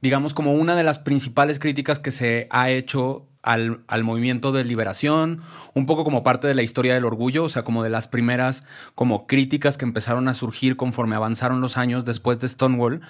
[0.00, 4.64] digamos, como una de las principales críticas que se ha hecho al, al, movimiento de
[4.64, 5.40] liberación,
[5.74, 8.64] un poco como parte de la historia del orgullo, o sea, como de las primeras
[8.94, 13.00] como críticas que empezaron a surgir conforme avanzaron los años después de Stonewall,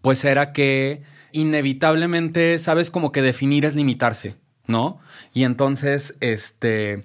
[0.00, 4.36] pues era que inevitablemente, sabes, como que definir es limitarse.
[4.68, 5.00] ¿No?
[5.34, 7.04] Y entonces, este,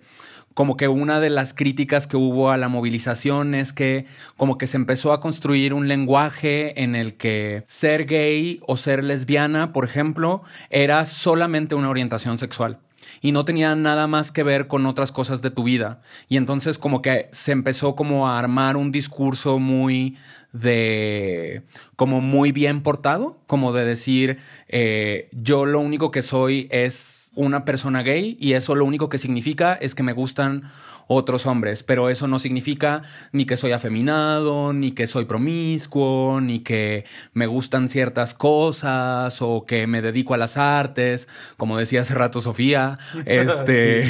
[0.54, 4.06] como que una de las críticas que hubo a la movilización es que
[4.38, 9.04] como que se empezó a construir un lenguaje en el que ser gay o ser
[9.04, 12.80] lesbiana, por ejemplo, era solamente una orientación sexual
[13.22, 16.02] y no tenía nada más que ver con otras cosas de tu vida.
[16.30, 20.18] Y entonces como que se empezó como a armar un discurso muy
[20.52, 21.64] de
[21.96, 27.66] como muy bien portado, como de decir eh, yo lo único que soy es una
[27.66, 30.72] persona gay y eso lo único que significa es que me gustan
[31.08, 36.60] otros hombres, pero eso no significa ni que soy afeminado, ni que soy promiscuo, ni
[36.60, 42.14] que me gustan ciertas cosas o que me dedico a las artes, como decía hace
[42.14, 44.06] rato Sofía, este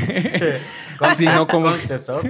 [1.18, 1.26] sí.
[1.26, 1.72] no como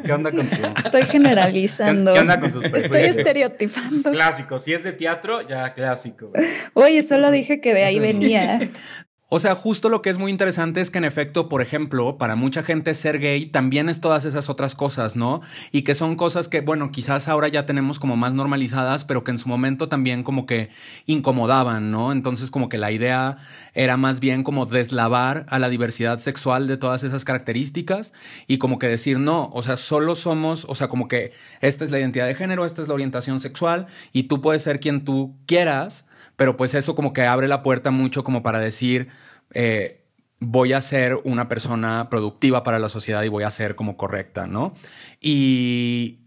[0.05, 2.13] ¿Qué onda con Estoy generalizando.
[2.13, 4.11] ¿Qué, onda con tus Estoy estereotipando.
[4.11, 6.31] Clásico, si es de teatro, ya clásico.
[6.73, 8.69] Oye, solo dije que de ahí venía.
[9.35, 12.35] O sea, justo lo que es muy interesante es que en efecto, por ejemplo, para
[12.35, 15.41] mucha gente ser gay también es todas esas otras cosas, ¿no?
[15.71, 19.31] Y que son cosas que, bueno, quizás ahora ya tenemos como más normalizadas, pero que
[19.31, 20.69] en su momento también como que
[21.07, 22.11] incomodaban, ¿no?
[22.11, 23.37] Entonces como que la idea
[23.73, 28.13] era más bien como deslavar a la diversidad sexual de todas esas características
[28.45, 31.89] y como que decir, no, o sea, solo somos, o sea, como que esta es
[31.89, 35.35] la identidad de género, esta es la orientación sexual y tú puedes ser quien tú
[35.47, 39.09] quieras pero pues eso como que abre la puerta mucho como para decir,
[39.53, 40.03] eh,
[40.39, 44.47] voy a ser una persona productiva para la sociedad y voy a ser como correcta,
[44.47, 44.73] ¿no?
[45.21, 46.19] Y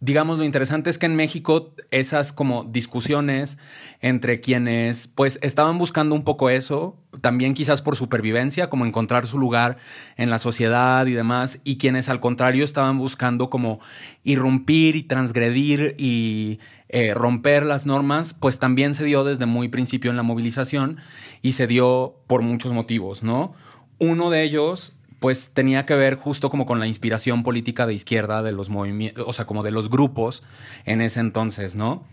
[0.00, 3.58] digamos, lo interesante es que en México esas como discusiones
[4.00, 9.38] entre quienes pues estaban buscando un poco eso, también quizás por supervivencia, como encontrar su
[9.38, 9.76] lugar
[10.16, 13.80] en la sociedad y demás, y quienes al contrario estaban buscando como
[14.24, 16.60] irrumpir y transgredir y
[16.92, 20.98] eh, romper las normas, pues también se dio desde muy principio en la movilización
[21.40, 23.54] y se dio por muchos motivos, ¿no?
[23.98, 28.42] Uno de ellos pues tenía que ver justo como con la inspiración política de izquierda
[28.42, 30.42] de los movimientos, o sea, como de los grupos
[30.84, 32.04] en ese entonces, ¿no?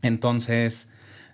[0.00, 0.88] Entonces,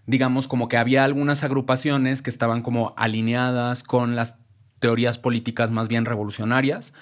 [0.06, 4.38] digamos como que había algunas agrupaciones que estaban como alineadas con las
[4.80, 6.92] teorías políticas más bien revolucionarias.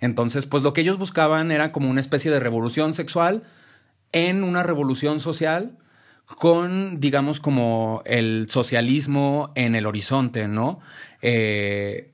[0.00, 3.44] Entonces, pues lo que ellos buscaban era como una especie de revolución sexual
[4.14, 5.76] en una revolución social
[6.24, 10.80] con, digamos, como el socialismo en el horizonte, ¿no?
[11.20, 12.12] Eh,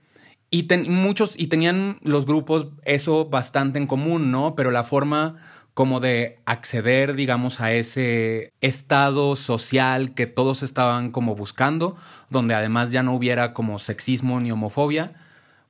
[0.51, 4.57] y muchos, y tenían los grupos eso bastante en común, ¿no?
[4.57, 5.37] Pero la forma
[5.75, 11.97] como de acceder, digamos, a ese estado social que todos estaban como buscando,
[12.31, 15.13] donde además ya no hubiera como sexismo ni homofobia,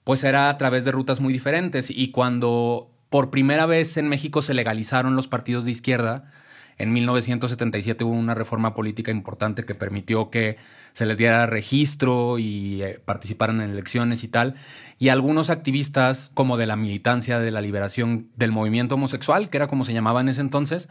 [0.04, 1.90] pues era a través de rutas muy diferentes.
[1.90, 6.30] Y cuando por primera vez en México se legalizaron los partidos de izquierda,
[6.80, 10.56] en 1977 hubo una reforma política importante que permitió que
[10.94, 14.54] se les diera registro y eh, participaran en elecciones y tal.
[14.98, 19.66] Y algunos activistas, como de la militancia de la liberación del movimiento homosexual, que era
[19.66, 20.88] como se llamaba en ese entonces,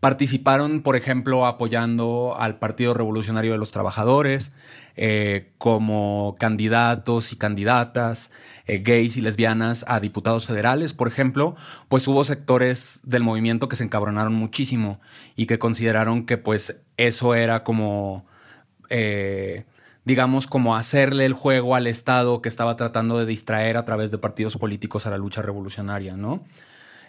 [0.00, 4.52] participaron, por ejemplo, apoyando al Partido Revolucionario de los Trabajadores,
[4.96, 8.30] eh, como candidatos y candidatas
[8.66, 11.54] eh, gays y lesbianas a diputados federales, por ejemplo,
[11.88, 15.00] pues hubo sectores del movimiento que se encabronaron muchísimo
[15.36, 18.26] y que consideraron que pues eso era como,
[18.88, 19.64] eh,
[20.04, 24.18] digamos, como hacerle el juego al Estado que estaba tratando de distraer a través de
[24.18, 26.42] partidos políticos a la lucha revolucionaria, ¿no?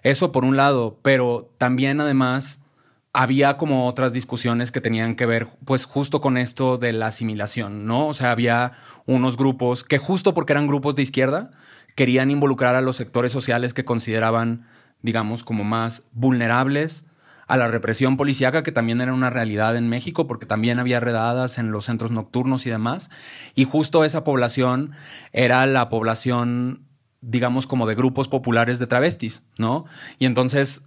[0.04, 2.61] Eso por un lado, pero también además
[3.14, 7.86] había como otras discusiones que tenían que ver pues justo con esto de la asimilación,
[7.86, 8.08] ¿no?
[8.08, 8.74] O sea, había
[9.06, 11.52] unos grupos que justo porque eran grupos de izquierda,
[11.96, 14.68] querían involucrar a los sectores sociales que consideraban,
[15.02, 17.06] digamos, como más vulnerables
[17.48, 21.58] a la represión policíaca, que también era una realidad en México, porque también había redadas
[21.58, 23.10] en los centros nocturnos y demás.
[23.56, 24.94] Y justo esa población
[25.34, 26.88] era la población,
[27.20, 29.84] digamos, como de grupos populares de travestis, ¿no?
[30.18, 30.84] Y entonces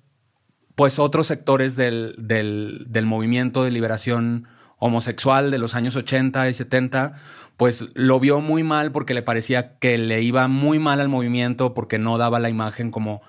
[0.74, 7.14] pues otros sectores del, del, movimiento de liberación homosexual de los años 80 y 70,
[7.56, 11.74] pues lo vio muy mal porque le parecía que le iba muy mal al movimiento
[11.74, 13.22] porque no daba la imagen como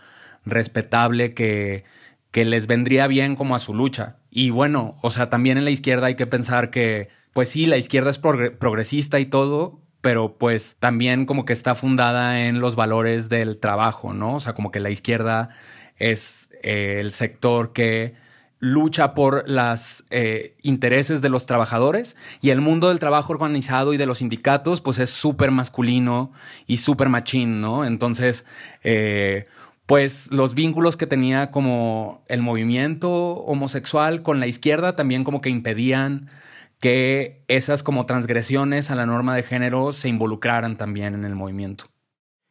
[0.46, 1.84] respetable que,
[2.32, 4.18] que les vendría bien como a su lucha.
[4.32, 7.78] Y bueno, o sea, también en la izquierda hay que pensar que, pues sí, la
[7.78, 13.30] izquierda es progresista y todo, pero pues también como que está fundada en los valores
[13.30, 14.36] del trabajo, ¿no?
[14.36, 15.50] O sea, como que la izquierda
[15.98, 18.16] es eh, el sector que
[18.58, 23.98] lucha por los eh, intereses de los trabajadores y el mundo del trabajo organizado y
[23.98, 26.32] de los sindicatos pues es súper masculino
[26.66, 27.86] y súper machín, ¿no?
[27.86, 28.46] Entonces,
[28.84, 29.46] eh,
[29.86, 35.52] pues los vínculos que tenía como el movimiento homosexual con la izquierda también como que
[35.52, 36.32] impedían
[36.80, 41.86] que esas como transgresiones a la norma de género se involucraran también en el movimiento.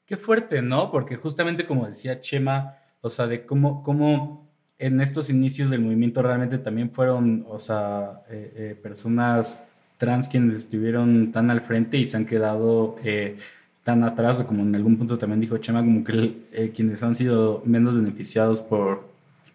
[0.06, 0.92] Qué fuerte, ¿no?
[0.92, 6.22] Porque justamente como decía Chema, o sea, de cómo, cómo en estos inicios del movimiento
[6.22, 9.62] realmente también fueron, o sea, eh, eh, personas
[9.98, 13.36] trans quienes estuvieron tan al frente y se han quedado eh,
[13.82, 17.62] tan atrás, o como en algún punto también dijo Chema, como que quienes han sido
[17.66, 19.06] menos beneficiados por,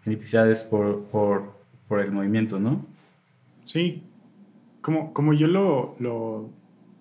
[0.05, 1.51] beneficiados por, por,
[1.87, 2.85] por el movimiento, ¿no?
[3.63, 4.03] Sí,
[4.81, 6.51] como, como yo lo, lo,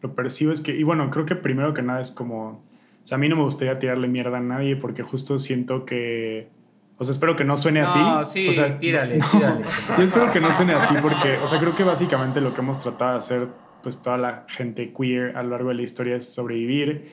[0.01, 2.67] lo percibo es que, y bueno, creo que primero que nada es como
[3.09, 6.51] sea, a mí no me gustaría tirarle mierda a nadie porque justo siento que...
[6.99, 7.99] O sea, espero que no suene así.
[7.99, 9.63] No, sí, o sea, tírale, tírale.
[9.97, 12.83] Yo espero que no suene así porque, o sea, creo que básicamente lo que hemos
[12.83, 13.49] tratado de hacer,
[13.83, 17.07] pues toda la gente queer a lo largo de la historia es sobrevivir.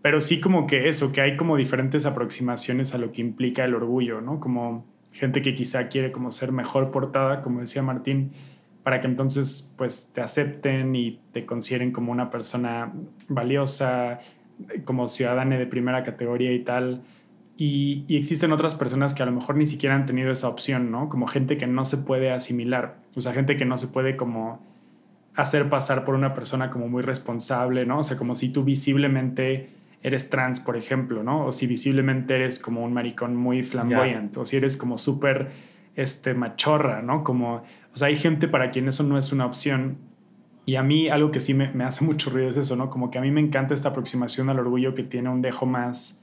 [0.00, 3.74] Pero sí como que eso, que hay como diferentes aproximaciones a lo que implica el
[3.74, 4.40] orgullo, ¿no?
[4.40, 8.32] Como gente que quizá quiere como ser mejor portada, como decía Martín,
[8.82, 12.92] para que entonces pues te acepten y te consideren como una persona
[13.28, 14.18] valiosa,
[14.84, 17.02] como ciudadana de primera categoría y tal.
[17.56, 21.08] Y, existen otras personas que a lo mejor ni siquiera han tenido esa opción, ¿no?
[21.08, 24.60] Como gente que no se puede asimilar, o sea, gente que no se puede como
[25.34, 28.00] hacer pasar por una persona como muy responsable, ¿no?
[28.00, 29.70] O sea, como si tú visiblemente
[30.02, 31.46] eres trans, por ejemplo, ¿no?
[31.46, 35.50] O si visiblemente eres como un maricón muy flamboyante, o si eres como súper
[35.94, 37.22] este, machorra, ¿no?
[37.22, 39.98] Como, o sea, hay gente para quien eso no es una opción
[40.64, 42.90] y a mí algo que sí me, me, hace mucho ruido es eso, ¿no?
[42.90, 46.22] Como que a mí me encanta esta aproximación al orgullo que tiene un dejo más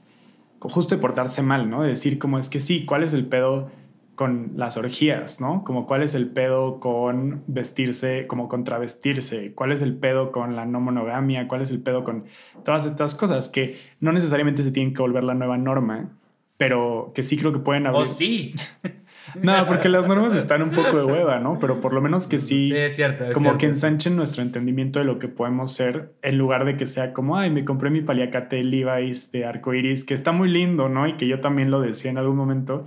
[0.60, 1.82] justo de portarse mal, ¿no?
[1.82, 3.70] De decir como es que sí, ¿cuál es el pedo
[4.14, 5.64] con las orgías, ¿no?
[5.64, 10.56] Como cuál es el pedo con vestirse, como con travestirse, cuál es el pedo con
[10.56, 12.24] la no monogamia, cuál es el pedo con
[12.62, 16.10] todas estas cosas que no necesariamente se tienen que volver la nueva norma,
[16.58, 18.02] pero que sí creo que pueden haber...
[18.02, 18.54] ¡Oh, sí!
[19.42, 21.58] No, porque las normas están un poco de hueva, ¿no?
[21.58, 22.68] Pero por lo menos que sí.
[22.68, 23.24] Sí, es cierto.
[23.32, 27.12] como que ensanchen nuestro entendimiento de lo que podemos ser, en lugar de que sea
[27.12, 31.06] como, ay, me compré mi paliacate Levi's de arcoiris, que está muy lindo, ¿no?
[31.06, 32.84] Y que yo también lo decía en algún momento.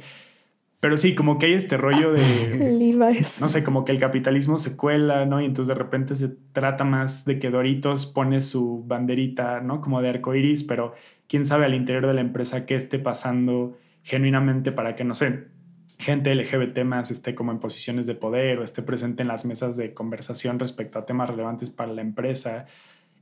[0.83, 2.21] Pero sí, como que hay este rollo de.
[2.77, 3.39] Levi's.
[3.39, 5.39] No sé, como que el capitalismo se cuela, ¿no?
[5.39, 9.79] Y entonces de repente se trata más de que Doritos pone su banderita, ¿no?
[9.79, 10.93] Como de arcoiris, pero
[11.29, 15.52] quién sabe al interior de la empresa qué esté pasando genuinamente para que, no sé,
[15.99, 19.77] gente LGBT más esté como en posiciones de poder o esté presente en las mesas
[19.77, 22.65] de conversación respecto a temas relevantes para la empresa.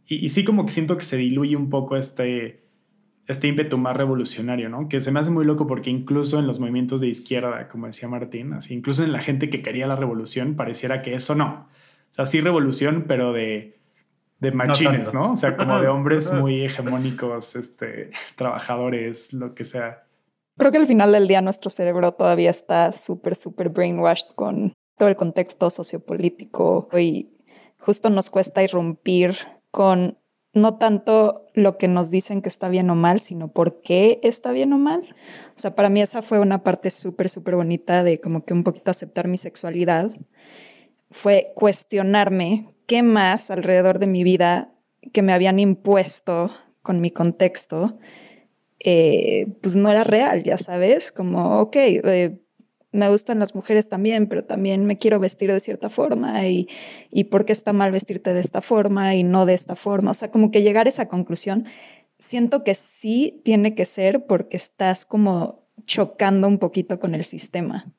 [0.08, 2.66] Y, sí como que siento que se diluye un poco este,
[3.28, 4.90] este ímpetu más revolucionario, ¿no?
[4.90, 8.10] Que se me hace muy loco porque incluso en los movimientos de izquierda, como decía
[8.10, 11.68] Martín, así, incluso en la gente que quería la revolución, pareciera que eso no.
[12.10, 13.80] O sea, sí revolución, pero de,
[14.40, 20.04] de machines, no, O sea, como de hombres muy hegemónicos, este, trabajadores, lo que sea.
[20.62, 25.10] Creo que al final del día nuestro cerebro todavía está súper, súper brainwashed con todo
[25.10, 27.34] el contexto sociopolítico y
[27.80, 29.34] justo nos cuesta irrumpir
[29.72, 30.20] con
[30.54, 34.52] no tanto lo que nos dicen que está bien o mal, sino por qué está
[34.52, 35.02] bien o mal.
[35.56, 38.64] O sea, para mí esa fue una parte súper, súper bonita de como que un
[38.64, 40.12] poquito aceptar mi sexualidad.
[41.10, 44.76] Fue cuestionarme qué más alrededor de mi vida
[45.12, 46.52] que me habían impuesto
[46.84, 47.98] con mi contexto
[48.84, 52.42] eh, pues no era real, ya sabes, como, ok, eh,
[52.92, 56.68] me gustan las mujeres también, pero también me quiero vestir de cierta forma y,
[57.10, 60.12] y por qué está mal vestirte de esta forma y no de esta forma.
[60.12, 61.66] O sea, como que llegar a esa conclusión,
[62.20, 67.94] siento que sí tiene que ser porque estás como chocando un poquito con el sistema.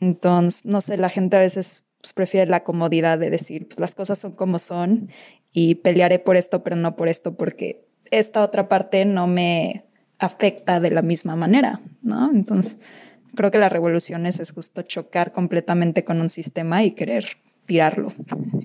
[0.00, 3.94] Entonces, no sé, la gente a veces pues, prefiere la comodidad de decir, pues las
[3.94, 5.08] cosas son como son
[5.52, 9.86] y pelearé por esto, pero no por esto, porque esta otra parte no me
[10.18, 12.30] afecta de la misma manera, ¿no?
[12.30, 12.78] Entonces,
[13.34, 17.26] creo que la revolución es justo chocar completamente con un sistema y querer
[17.66, 18.12] tirarlo.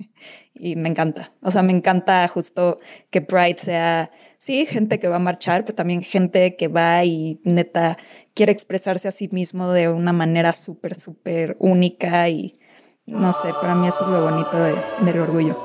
[0.54, 1.32] y me encanta.
[1.42, 2.78] O sea, me encanta justo
[3.10, 7.40] que Pride sea, sí, gente que va a marchar, pero también gente que va y
[7.44, 7.96] neta
[8.34, 12.58] quiere expresarse a sí mismo de una manera súper, súper única y
[13.06, 15.58] no sé, para mí eso es lo bonito del orgullo.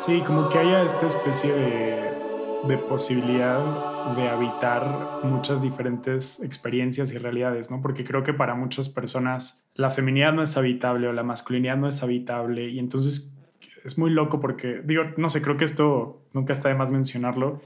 [0.00, 2.19] Sí, como que haya esta especie de,
[2.66, 7.80] de posibilidad de habitar muchas diferentes experiencias y realidades, ¿no?
[7.80, 11.88] Porque creo que para muchas personas la feminidad no es habitable o la masculinidad no
[11.88, 13.34] es habitable y entonces
[13.84, 17.60] es muy loco porque, digo, no sé, creo que esto nunca está de más mencionarlo.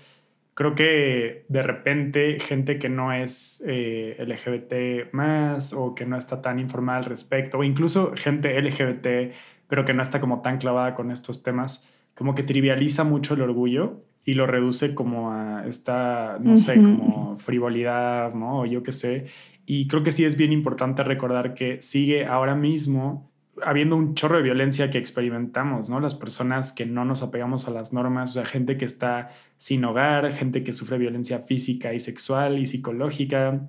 [0.54, 6.40] Creo que de repente gente que no es eh, LGBT más o que no está
[6.40, 9.34] tan informada al respecto, o incluso gente LGBT,
[9.66, 13.42] pero que no está como tan clavada con estos temas, como que trivializa mucho el
[13.42, 18.60] orgullo y lo reduce como a esta, no sé, como frivolidad, ¿no?
[18.60, 19.26] O yo qué sé.
[19.66, 23.30] Y creo que sí es bien importante recordar que sigue ahora mismo
[23.62, 26.00] habiendo un chorro de violencia que experimentamos, ¿no?
[26.00, 29.84] Las personas que no nos apegamos a las normas, o sea, gente que está sin
[29.84, 33.68] hogar, gente que sufre violencia física y sexual y psicológica,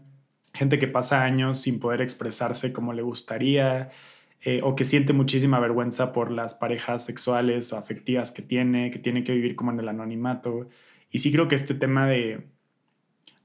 [0.54, 3.90] gente que pasa años sin poder expresarse como le gustaría,
[4.42, 9.00] eh, o que siente muchísima vergüenza por las parejas sexuales o afectivas que tiene, que
[9.00, 10.68] tiene que vivir como en el anonimato.
[11.10, 12.46] Y sí creo que este tema de,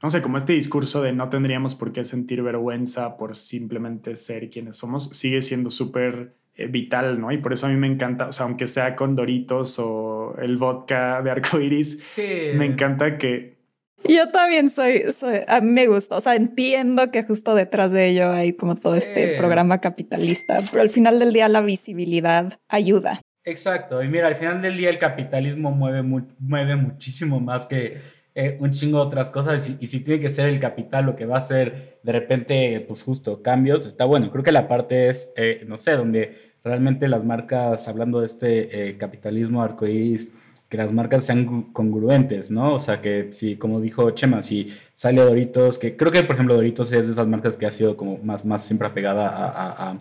[0.02, 4.48] no sé, como este discurso de no tendríamos por qué sentir vergüenza por simplemente ser
[4.48, 7.32] quienes somos, sigue siendo súper eh, vital, ¿no?
[7.32, 10.56] Y por eso a mí me encanta, o sea, aunque sea con Doritos o el
[10.56, 12.50] vodka de arcoiris, sí.
[12.56, 13.59] me encanta que
[14.08, 15.04] yo también soy,
[15.48, 18.96] a mí me gusta, o sea, entiendo que justo detrás de ello hay como todo
[18.96, 23.20] este programa capitalista, pero al final del día la visibilidad ayuda.
[23.44, 26.02] Exacto, y mira, al final del día el capitalismo mueve,
[26.38, 27.98] mueve muchísimo más que
[28.34, 31.26] eh, un chingo de otras cosas y, si tiene que ser el capital lo que
[31.26, 34.30] va a hacer de repente, pues justo cambios, está bueno.
[34.30, 38.90] Creo que la parte es, eh, no sé, donde realmente las marcas, hablando de este
[38.90, 40.32] eh, capitalismo arcoíris,
[40.70, 42.74] que las marcas sean congruentes, ¿no?
[42.74, 46.54] O sea, que si, como dijo Chema, si sale Doritos, que creo que, por ejemplo,
[46.54, 49.98] Doritos es de esas marcas que ha sido como más, más siempre apegada a,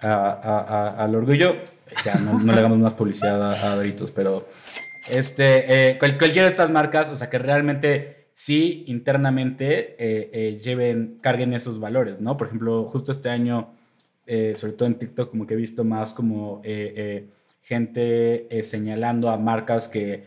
[0.00, 1.54] a, al orgullo.
[2.02, 4.48] Ya no, le hagamos más publicidad a, Doritos, pero
[5.10, 11.18] este, eh, cualquiera de estas marcas, o sea, que realmente sí internamente eh, eh, lleven,
[11.20, 12.38] carguen esos valores, ¿no?
[12.38, 13.74] Por ejemplo, justo este año,
[14.54, 16.62] sobre todo en TikTok, como que he visto más como
[17.70, 20.26] gente eh, señalando a marcas que,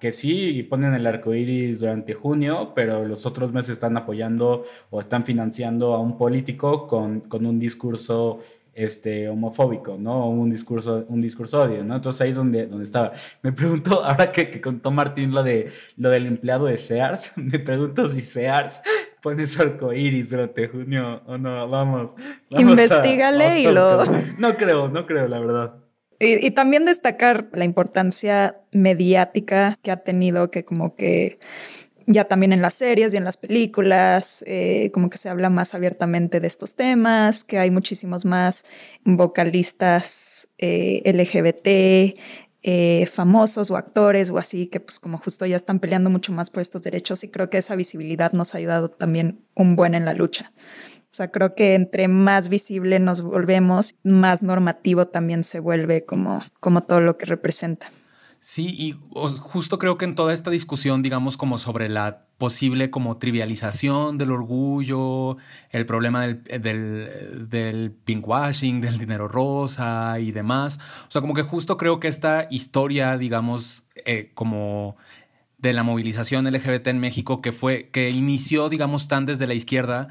[0.00, 4.98] que sí ponen el arco iris durante junio, pero los otros meses están apoyando o
[4.98, 8.40] están financiando a un político con, con un discurso
[8.74, 10.28] este, homofóbico, ¿no?
[10.30, 11.94] Un discurso, un discurso odio, ¿no?
[11.94, 13.12] Entonces ahí es donde, donde estaba.
[13.42, 17.60] Me pregunto, ahora que, que, contó Martín lo, de, lo del empleado de Sears, me
[17.60, 18.82] pregunto si Sears
[19.22, 21.68] pone su arco iris durante junio o no.
[21.68, 22.16] Vamos.
[22.50, 24.04] vamos Investígale y lo.
[24.40, 25.79] No creo, no creo, la verdad.
[26.20, 31.38] Y, también destacar la importancia mediática que ha tenido, que como que
[32.06, 35.74] ya también en las series y en las películas, eh, como que se habla más
[35.74, 38.66] abiertamente de estos temas, que hay muchísimos más
[39.04, 42.18] vocalistas eh, LGBT,
[42.62, 46.50] eh, famosos o actores o así, que pues como justo ya están peleando mucho más
[46.50, 50.04] por estos derechos y creo que esa visibilidad nos ha ayudado también un buen en
[50.04, 50.52] la lucha.
[51.20, 56.80] Sea, creo que entre más visible nos volvemos, más normativo también se vuelve como, como
[56.80, 57.90] todo lo que representa.
[58.40, 63.18] Sí, y justo creo que en toda esta discusión, digamos, como sobre la posible como
[63.18, 65.36] trivialización del orgullo,
[65.68, 70.78] el problema del, del, del pinkwashing, del dinero rosa y demás.
[71.06, 74.96] O sea, como que justo creo que esta historia, digamos, eh, como
[75.58, 80.08] de la movilización LGBT en México, que fue, que inició, digamos, tan desde la izquierda,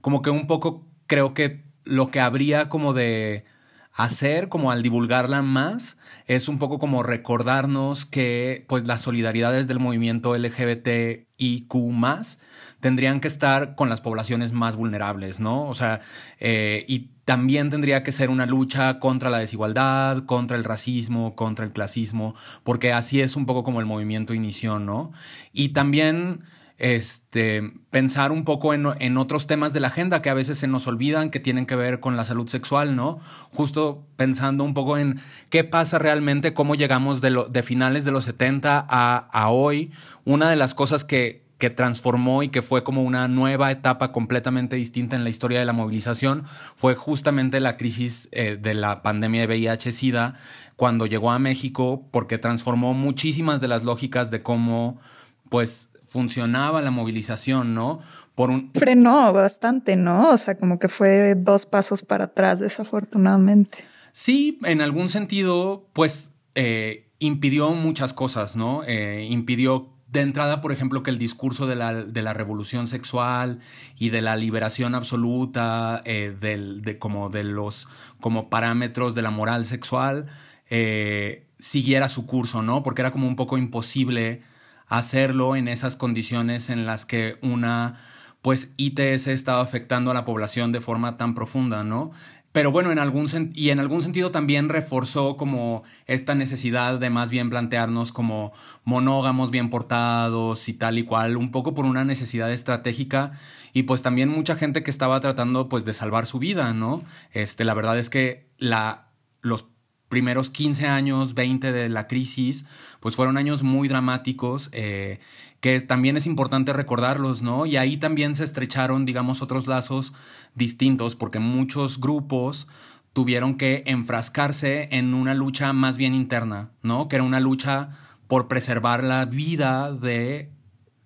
[0.00, 3.44] como que un poco creo que lo que habría como de
[3.92, 9.80] hacer, como al divulgarla más, es un poco como recordarnos que pues las solidaridades del
[9.80, 12.38] movimiento LGBTIQ más
[12.80, 15.66] tendrían que estar con las poblaciones más vulnerables, ¿no?
[15.66, 16.00] O sea,
[16.38, 21.64] eh, y también tendría que ser una lucha contra la desigualdad, contra el racismo, contra
[21.64, 25.12] el clasismo, porque así es un poco como el movimiento inició, ¿no?
[25.52, 26.44] Y también
[26.78, 30.68] este, pensar un poco en, en, otros temas de la agenda que a veces se
[30.68, 33.20] nos olvidan, que tienen que ver con la salud sexual, ¿no?
[33.52, 35.20] Justo pensando un poco en
[35.50, 39.90] qué pasa realmente, cómo llegamos de, lo, de finales de los 70 a, a hoy.
[40.24, 44.76] Una de las cosas que que transformó y que fue como una nueva etapa completamente
[44.76, 46.44] distinta en la historia de la movilización
[46.76, 50.36] fue justamente la crisis eh, de la pandemia de VIH-Sida
[50.76, 55.00] cuando llegó a México porque transformó muchísimas de las lógicas de cómo
[55.48, 58.00] pues funcionaba la movilización, ¿no?
[58.34, 58.70] Por un...
[58.74, 60.30] Frenó bastante, ¿no?
[60.30, 63.84] O sea, como que fue dos pasos para atrás, desafortunadamente.
[64.12, 68.82] Sí, en algún sentido, pues eh, impidió muchas cosas, ¿no?
[68.86, 73.60] Eh, impidió de entrada, por ejemplo, que el discurso de la, de la revolución sexual
[73.96, 77.88] y de la liberación absoluta eh, del, de, como de los
[78.20, 80.26] como parámetros de la moral sexual
[80.70, 82.82] eh, siguiera su curso, ¿no?
[82.82, 84.42] Porque era como un poco imposible
[84.88, 88.00] hacerlo en esas condiciones en las que una
[88.42, 92.12] pues ITS estaba afectando a la población de forma tan profunda, ¿no?
[92.52, 97.30] Pero bueno, en algún y en algún sentido también reforzó como esta necesidad de más
[97.30, 98.52] bien plantearnos como
[98.84, 103.32] monógamos bien portados y tal y cual, un poco por una necesidad estratégica
[103.74, 107.02] y pues también mucha gente que estaba tratando pues de salvar su vida, ¿no?
[107.32, 109.08] Este, la verdad es que la,
[109.42, 109.66] los
[110.08, 112.64] primeros 15 años, 20 de la crisis,
[113.00, 115.20] pues fueron años muy dramáticos, eh,
[115.60, 117.66] que también es importante recordarlos, ¿no?
[117.66, 120.12] Y ahí también se estrecharon, digamos, otros lazos
[120.54, 122.68] distintos, porque muchos grupos
[123.12, 127.08] tuvieron que enfrascarse en una lucha más bien interna, ¿no?
[127.08, 127.90] Que era una lucha
[128.28, 130.50] por preservar la vida de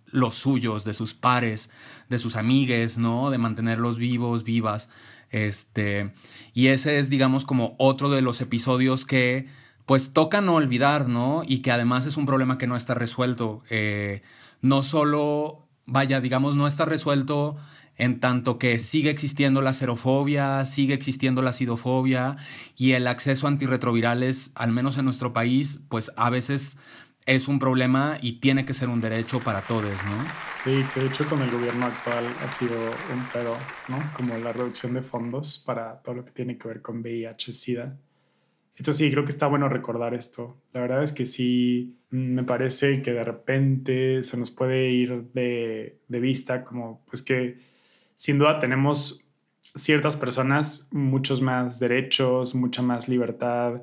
[0.06, 1.70] los suyos, de sus pares,
[2.10, 3.30] de sus amigues, ¿no?
[3.30, 4.88] De mantenerlos vivos, vivas.
[5.32, 6.12] Este,
[6.54, 9.48] y ese es, digamos, como otro de los episodios que,
[9.86, 11.42] pues, toca no olvidar, ¿no?
[11.44, 13.64] Y que además es un problema que no está resuelto.
[13.70, 14.22] Eh,
[14.60, 17.56] no solo, vaya, digamos, no está resuelto
[17.96, 22.36] en tanto que sigue existiendo la xerofobia, sigue existiendo la acidofobia
[22.76, 26.76] y el acceso a antirretrovirales, al menos en nuestro país, pues a veces
[27.26, 30.24] es un problema y tiene que ser un derecho para todos, ¿no?
[30.62, 32.76] Sí, que de hecho con el gobierno actual ha sido
[33.12, 33.56] un pedo,
[33.88, 34.02] ¿no?
[34.16, 37.96] Como la reducción de fondos para todo lo que tiene que ver con VIH, SIDA.
[38.74, 40.56] Esto sí, creo que está bueno recordar esto.
[40.72, 45.98] La verdad es que sí, me parece que de repente se nos puede ir de,
[46.08, 47.58] de vista como, pues que
[48.16, 49.24] sin duda tenemos
[49.60, 53.82] ciertas personas muchos más derechos, mucha más libertad,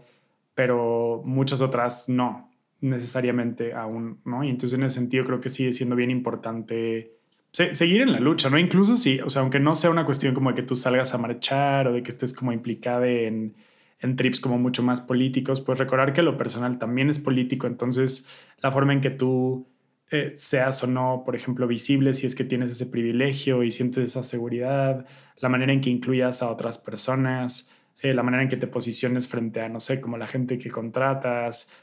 [0.55, 2.48] pero muchas otras no
[2.81, 4.43] necesariamente aún, ¿no?
[4.43, 7.13] Y entonces en ese sentido creo que sigue siendo bien importante
[7.51, 8.57] seguir en la lucha, ¿no?
[8.57, 11.17] Incluso si, o sea, aunque no sea una cuestión como de que tú salgas a
[11.17, 13.55] marchar o de que estés como implicada en,
[13.99, 18.27] en trips como mucho más políticos, pues recordar que lo personal también es político, entonces
[18.61, 19.67] la forma en que tú
[20.11, 24.03] eh, seas o no, por ejemplo, visible, si es que tienes ese privilegio y sientes
[24.03, 25.05] esa seguridad,
[25.37, 27.71] la manera en que incluyas a otras personas,
[28.01, 30.69] eh, la manera en que te posiciones frente a, no sé, como la gente que
[30.69, 31.73] contratas,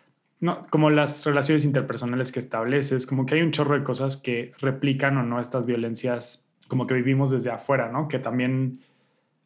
[0.41, 4.53] no, como las relaciones interpersonales que estableces, como que hay un chorro de cosas que
[4.61, 8.09] replican o no estas violencias como que vivimos desde afuera, ¿no?
[8.09, 8.81] Que también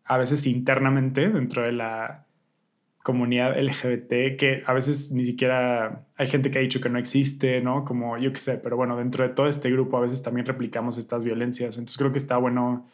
[0.05, 2.27] a veces internamente dentro de la
[3.03, 7.61] comunidad LGBT, que a veces ni siquiera hay gente que ha dicho que no existe,
[7.61, 7.85] ¿no?
[7.85, 10.99] Como yo qué sé, pero bueno, dentro de todo este grupo a veces también replicamos
[10.99, 12.87] estas violencias, entonces creo que está bueno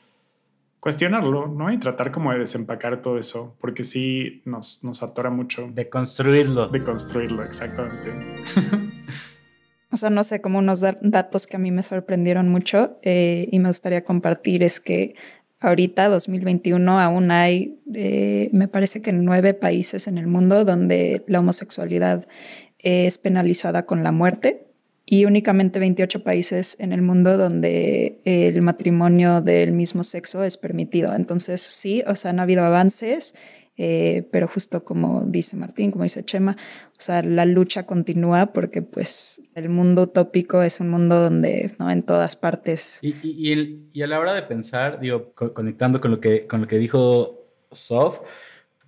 [0.80, 1.72] cuestionarlo, ¿no?
[1.72, 5.68] Y tratar como de desempacar todo eso, porque sí nos, nos atora mucho.
[5.72, 6.68] De construirlo.
[6.68, 8.12] De construirlo, exactamente.
[9.90, 13.58] o sea, no sé, como unos datos que a mí me sorprendieron mucho eh, y
[13.58, 15.14] me gustaría compartir es que
[15.60, 21.40] ahorita, 2021, aún hay, eh, me parece que nueve países en el mundo donde la
[21.40, 22.26] homosexualidad
[22.78, 24.65] es penalizada con la muerte
[25.08, 31.14] y únicamente 28 países en el mundo donde el matrimonio del mismo sexo es permitido.
[31.14, 33.36] Entonces, sí, o sea, han habido avances,
[33.76, 36.56] eh, pero justo como dice Martín, como dice Chema,
[36.90, 41.88] o sea, la lucha continúa porque pues el mundo utópico es un mundo donde, ¿no?
[41.88, 42.98] En todas partes.
[43.00, 46.66] Y, y, y a la hora de pensar, digo, conectando con lo que, con lo
[46.66, 48.22] que dijo Sof,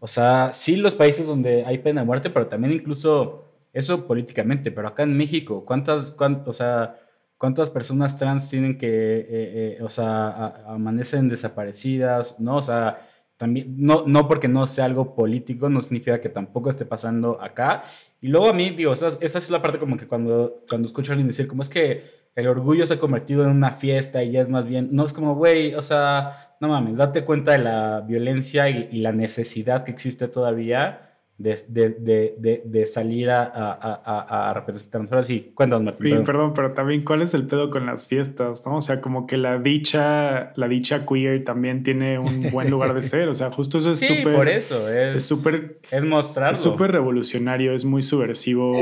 [0.00, 4.70] o sea, sí los países donde hay pena de muerte, pero también incluso eso políticamente,
[4.70, 6.96] pero acá en México, ¿cuántas, o sea,
[7.38, 12.56] cuántas personas trans tienen que, eh, eh, o sea, amanecen desaparecidas, ¿no?
[12.56, 13.06] O sea,
[13.36, 17.84] también, no, no porque no sea algo político, no significa que tampoco esté pasando acá.
[18.20, 21.12] Y luego a mí, digo, esa, esa es la parte como que cuando, cuando escucho
[21.12, 22.02] a alguien decir, como es que
[22.34, 25.12] el orgullo se ha convertido en una fiesta y ya es más bien, no es
[25.12, 29.84] como, güey, o sea, no mames, date cuenta de la violencia y, y la necesidad
[29.84, 31.07] que existe todavía
[31.38, 35.12] de, salir a, a, a, representarnos.
[35.12, 36.18] Ahora sí, cuéntanos, Martín.
[36.18, 36.52] Sí, perdón.
[36.52, 38.66] pero también, ¿cuál es el pedo con las fiestas?
[38.66, 38.76] ¿no?
[38.76, 43.02] O sea, como que la dicha, la dicha queer también tiene un buen lugar de
[43.02, 43.28] ser.
[43.28, 44.16] O sea, justo eso es súper.
[44.16, 44.88] Sí, por eso.
[44.88, 45.78] Es súper.
[45.90, 46.52] Es, mostrarlo.
[46.52, 48.72] Es súper revolucionario, es muy subversivo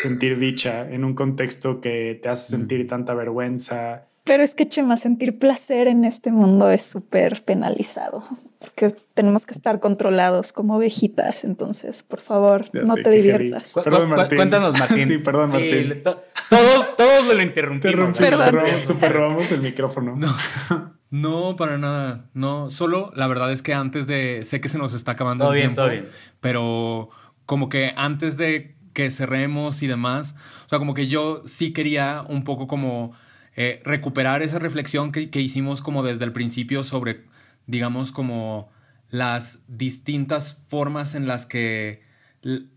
[0.00, 4.96] sentir dicha en un contexto que te hace sentir tanta vergüenza pero es que, Chema,
[4.96, 8.24] sentir placer en este mundo es súper penalizado,
[8.58, 11.44] porque tenemos que estar controlados como ovejitas.
[11.44, 13.74] Entonces, por favor, no te diviertas.
[13.82, 14.36] Perdón, Martín.
[14.36, 15.06] Cuéntanos, Martín.
[15.06, 16.02] sí, perdón, Martín.
[16.02, 18.18] todos, todos lo interrumpimos.
[18.18, 18.66] Perdón.
[18.84, 20.16] Super robamos el micrófono.
[20.16, 20.36] No.
[21.08, 22.28] No, para nada.
[22.34, 24.42] No, solo la verdad es que antes de.
[24.42, 25.82] Sé que se nos está acabando todo el bien, tiempo.
[25.82, 26.08] Todo bien.
[26.40, 27.10] Pero
[27.46, 30.34] como que antes de que cerremos y demás,
[30.66, 33.12] o sea, como que yo sí quería un poco como
[33.56, 37.24] eh, recuperar esa reflexión que, que, hicimos como desde el principio sobre,
[37.66, 38.70] digamos, como
[39.10, 42.02] las distintas formas en las que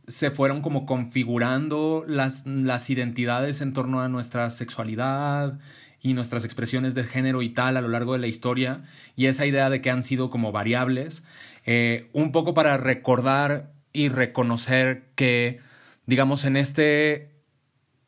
[0.08, 5.60] se fueron como configurando las, las identidades en torno a nuestra sexualidad
[6.02, 8.84] y nuestras expresiones de género y tal a lo largo de la historia
[9.16, 11.24] y esa idea de que han sido como variables,
[11.66, 15.60] eh, un poco para recordar y reconocer que,
[16.06, 17.30] digamos, en este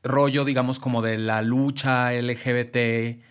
[0.04, 3.22] rollo, digamos, como de la lucha LGBT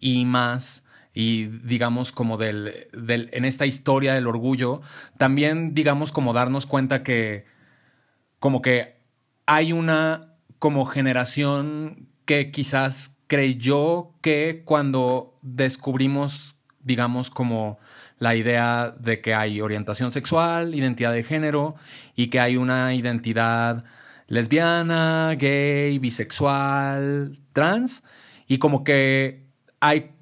[0.00, 4.82] y más, y digamos como del, en esta historia del orgullo,
[5.16, 7.46] también digamos como darnos cuenta que
[8.38, 8.96] como que
[9.46, 17.78] hay una como generación que quizás creyó que cuando descubrimos, digamos, como
[18.18, 21.76] la idea de que hay orientación sexual, identidad de género
[22.14, 23.84] y que hay una identidad
[24.26, 28.02] lesbiana, gay, bisexual, trans,
[28.46, 29.46] y como que
[29.80, 30.12] hay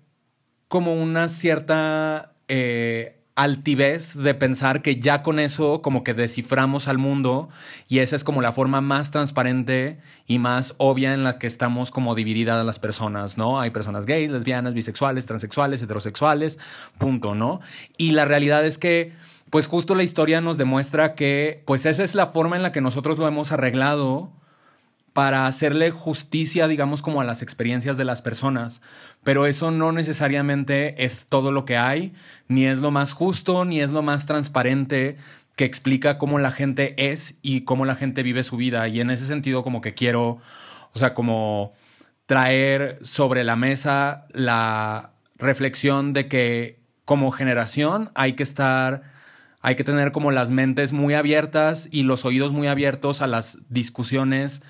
[0.69, 6.99] como una cierta eh, altivez de pensar que ya con eso como que desciframos al
[6.99, 7.49] mundo
[7.89, 11.91] y esa es como la forma más transparente y más obvia en la que estamos
[11.91, 13.61] como divididas las personas, ¿no?
[13.61, 16.61] Hay personas gays, lesbianas, bisexuales, transexuales, heterosexuales,
[16.99, 17.61] punto, ¿no?
[17.97, 19.13] Y la realidad es que
[19.55, 22.81] pues justo la historia nos demuestra que pues esa es la forma en la que
[22.81, 24.33] nosotros lo hemos arreglado
[25.13, 28.83] para hacerle justicia, digamos, como a las experiencias de las personas.
[29.23, 32.15] Pero eso no necesariamente es todo lo que hay,
[32.49, 35.19] ni es lo más justo, ni es lo más transparente
[35.55, 38.89] que explica cómo la gente es y cómo la gente vive su vida.
[38.89, 40.39] Y en ese sentido como que quiero,
[40.95, 41.71] o sea, como
[42.27, 49.14] traer sobre la mesa la reflexión de que como generación hay que estar
[49.65, 53.57] hay que tener como las mentes muy abiertas y los oídos muy abiertos a las
[53.71, 54.61] discusiones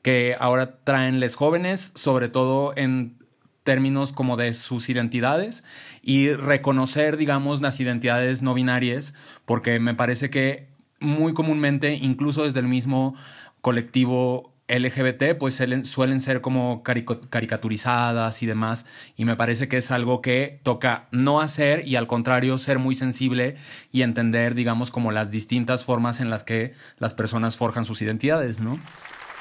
[0.00, 3.18] que ahora traen los jóvenes, sobre todo en
[3.64, 5.64] términos como de sus identidades
[6.02, 9.12] y reconocer, digamos, las identidades no binarias,
[9.44, 10.68] porque me parece que
[11.00, 13.16] muy comúnmente, incluso desde el mismo
[13.60, 18.86] colectivo LGBT pues suelen ser como caricaturizadas y demás
[19.16, 22.94] y me parece que es algo que toca no hacer y al contrario ser muy
[22.94, 23.56] sensible
[23.92, 28.58] y entender digamos como las distintas formas en las que las personas forjan sus identidades,
[28.60, 28.78] ¿no?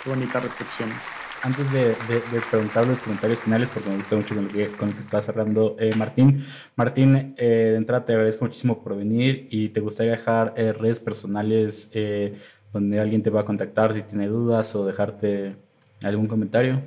[0.04, 0.90] Qué bonita reflexión.
[1.44, 1.94] Antes de,
[2.50, 5.22] preguntar los comentarios finales, porque me gusta mucho con, lo que, con el que está
[5.22, 6.42] cerrando eh, Martín.
[6.78, 11.02] Martín, eh, de entrada te agradezco muchísimo por venir y te gustaría dejar eh, redes
[11.02, 11.92] personales
[12.74, 15.56] donde alguien te va a contactar si tiene dudas o dejarte
[16.04, 16.82] algún comentario,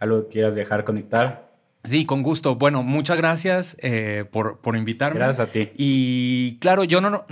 [0.00, 1.52] algo que quieras dejar conectar.
[1.84, 2.56] Sí, con gusto.
[2.56, 5.18] Bueno, muchas gracias eh, por, por, invitarme.
[5.18, 5.70] Gracias a ti.
[5.76, 7.24] Y claro, yo no,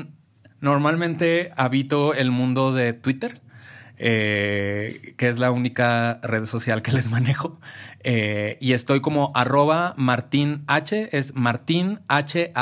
[0.60, 3.40] normalmente habito el mundo de Twitter.
[3.98, 7.58] Eh, que es la única red social que les manejo.
[8.04, 12.60] Eh, y estoy como arroba Martín H, es Martín H-A-C-H-E.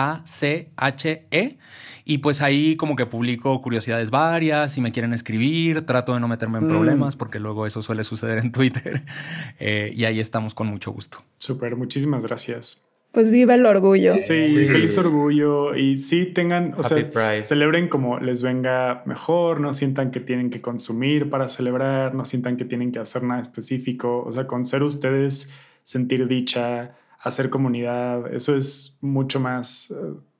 [2.04, 6.28] Y pues ahí como que publico curiosidades varias, si me quieren escribir, trato de no
[6.28, 6.68] meterme en mm.
[6.68, 9.02] problemas porque luego eso suele suceder en Twitter.
[9.60, 11.18] Eh, y ahí estamos con mucho gusto.
[11.38, 12.86] Súper, muchísimas gracias.
[13.12, 14.14] Pues viva el orgullo.
[14.20, 15.76] Sí, feliz orgullo.
[15.76, 17.08] Y sí tengan, o sea,
[17.42, 22.56] celebren como les venga mejor, no sientan que tienen que consumir para celebrar, no sientan
[22.56, 24.24] que tienen que hacer nada específico.
[24.26, 25.52] O sea, con ser ustedes,
[25.84, 29.94] sentir dicha, hacer comunidad, eso es mucho más eh,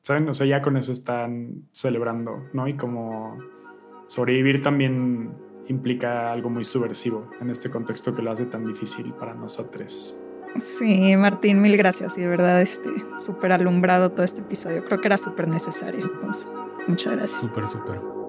[0.05, 0.28] ¿saben?
[0.28, 2.68] O sea, ya con eso están celebrando, ¿no?
[2.68, 3.38] Y como
[4.07, 5.32] sobrevivir también
[5.66, 10.20] implica algo muy subversivo en este contexto que lo hace tan difícil para nosotros.
[10.61, 12.16] Sí, Martín, mil gracias.
[12.18, 14.84] Y de verdad, este, súper alumbrado todo este episodio.
[14.84, 16.05] Creo que era súper necesario.
[16.05, 16.48] Entonces,
[16.86, 17.40] muchas gracias.
[17.40, 18.23] Súper, súper.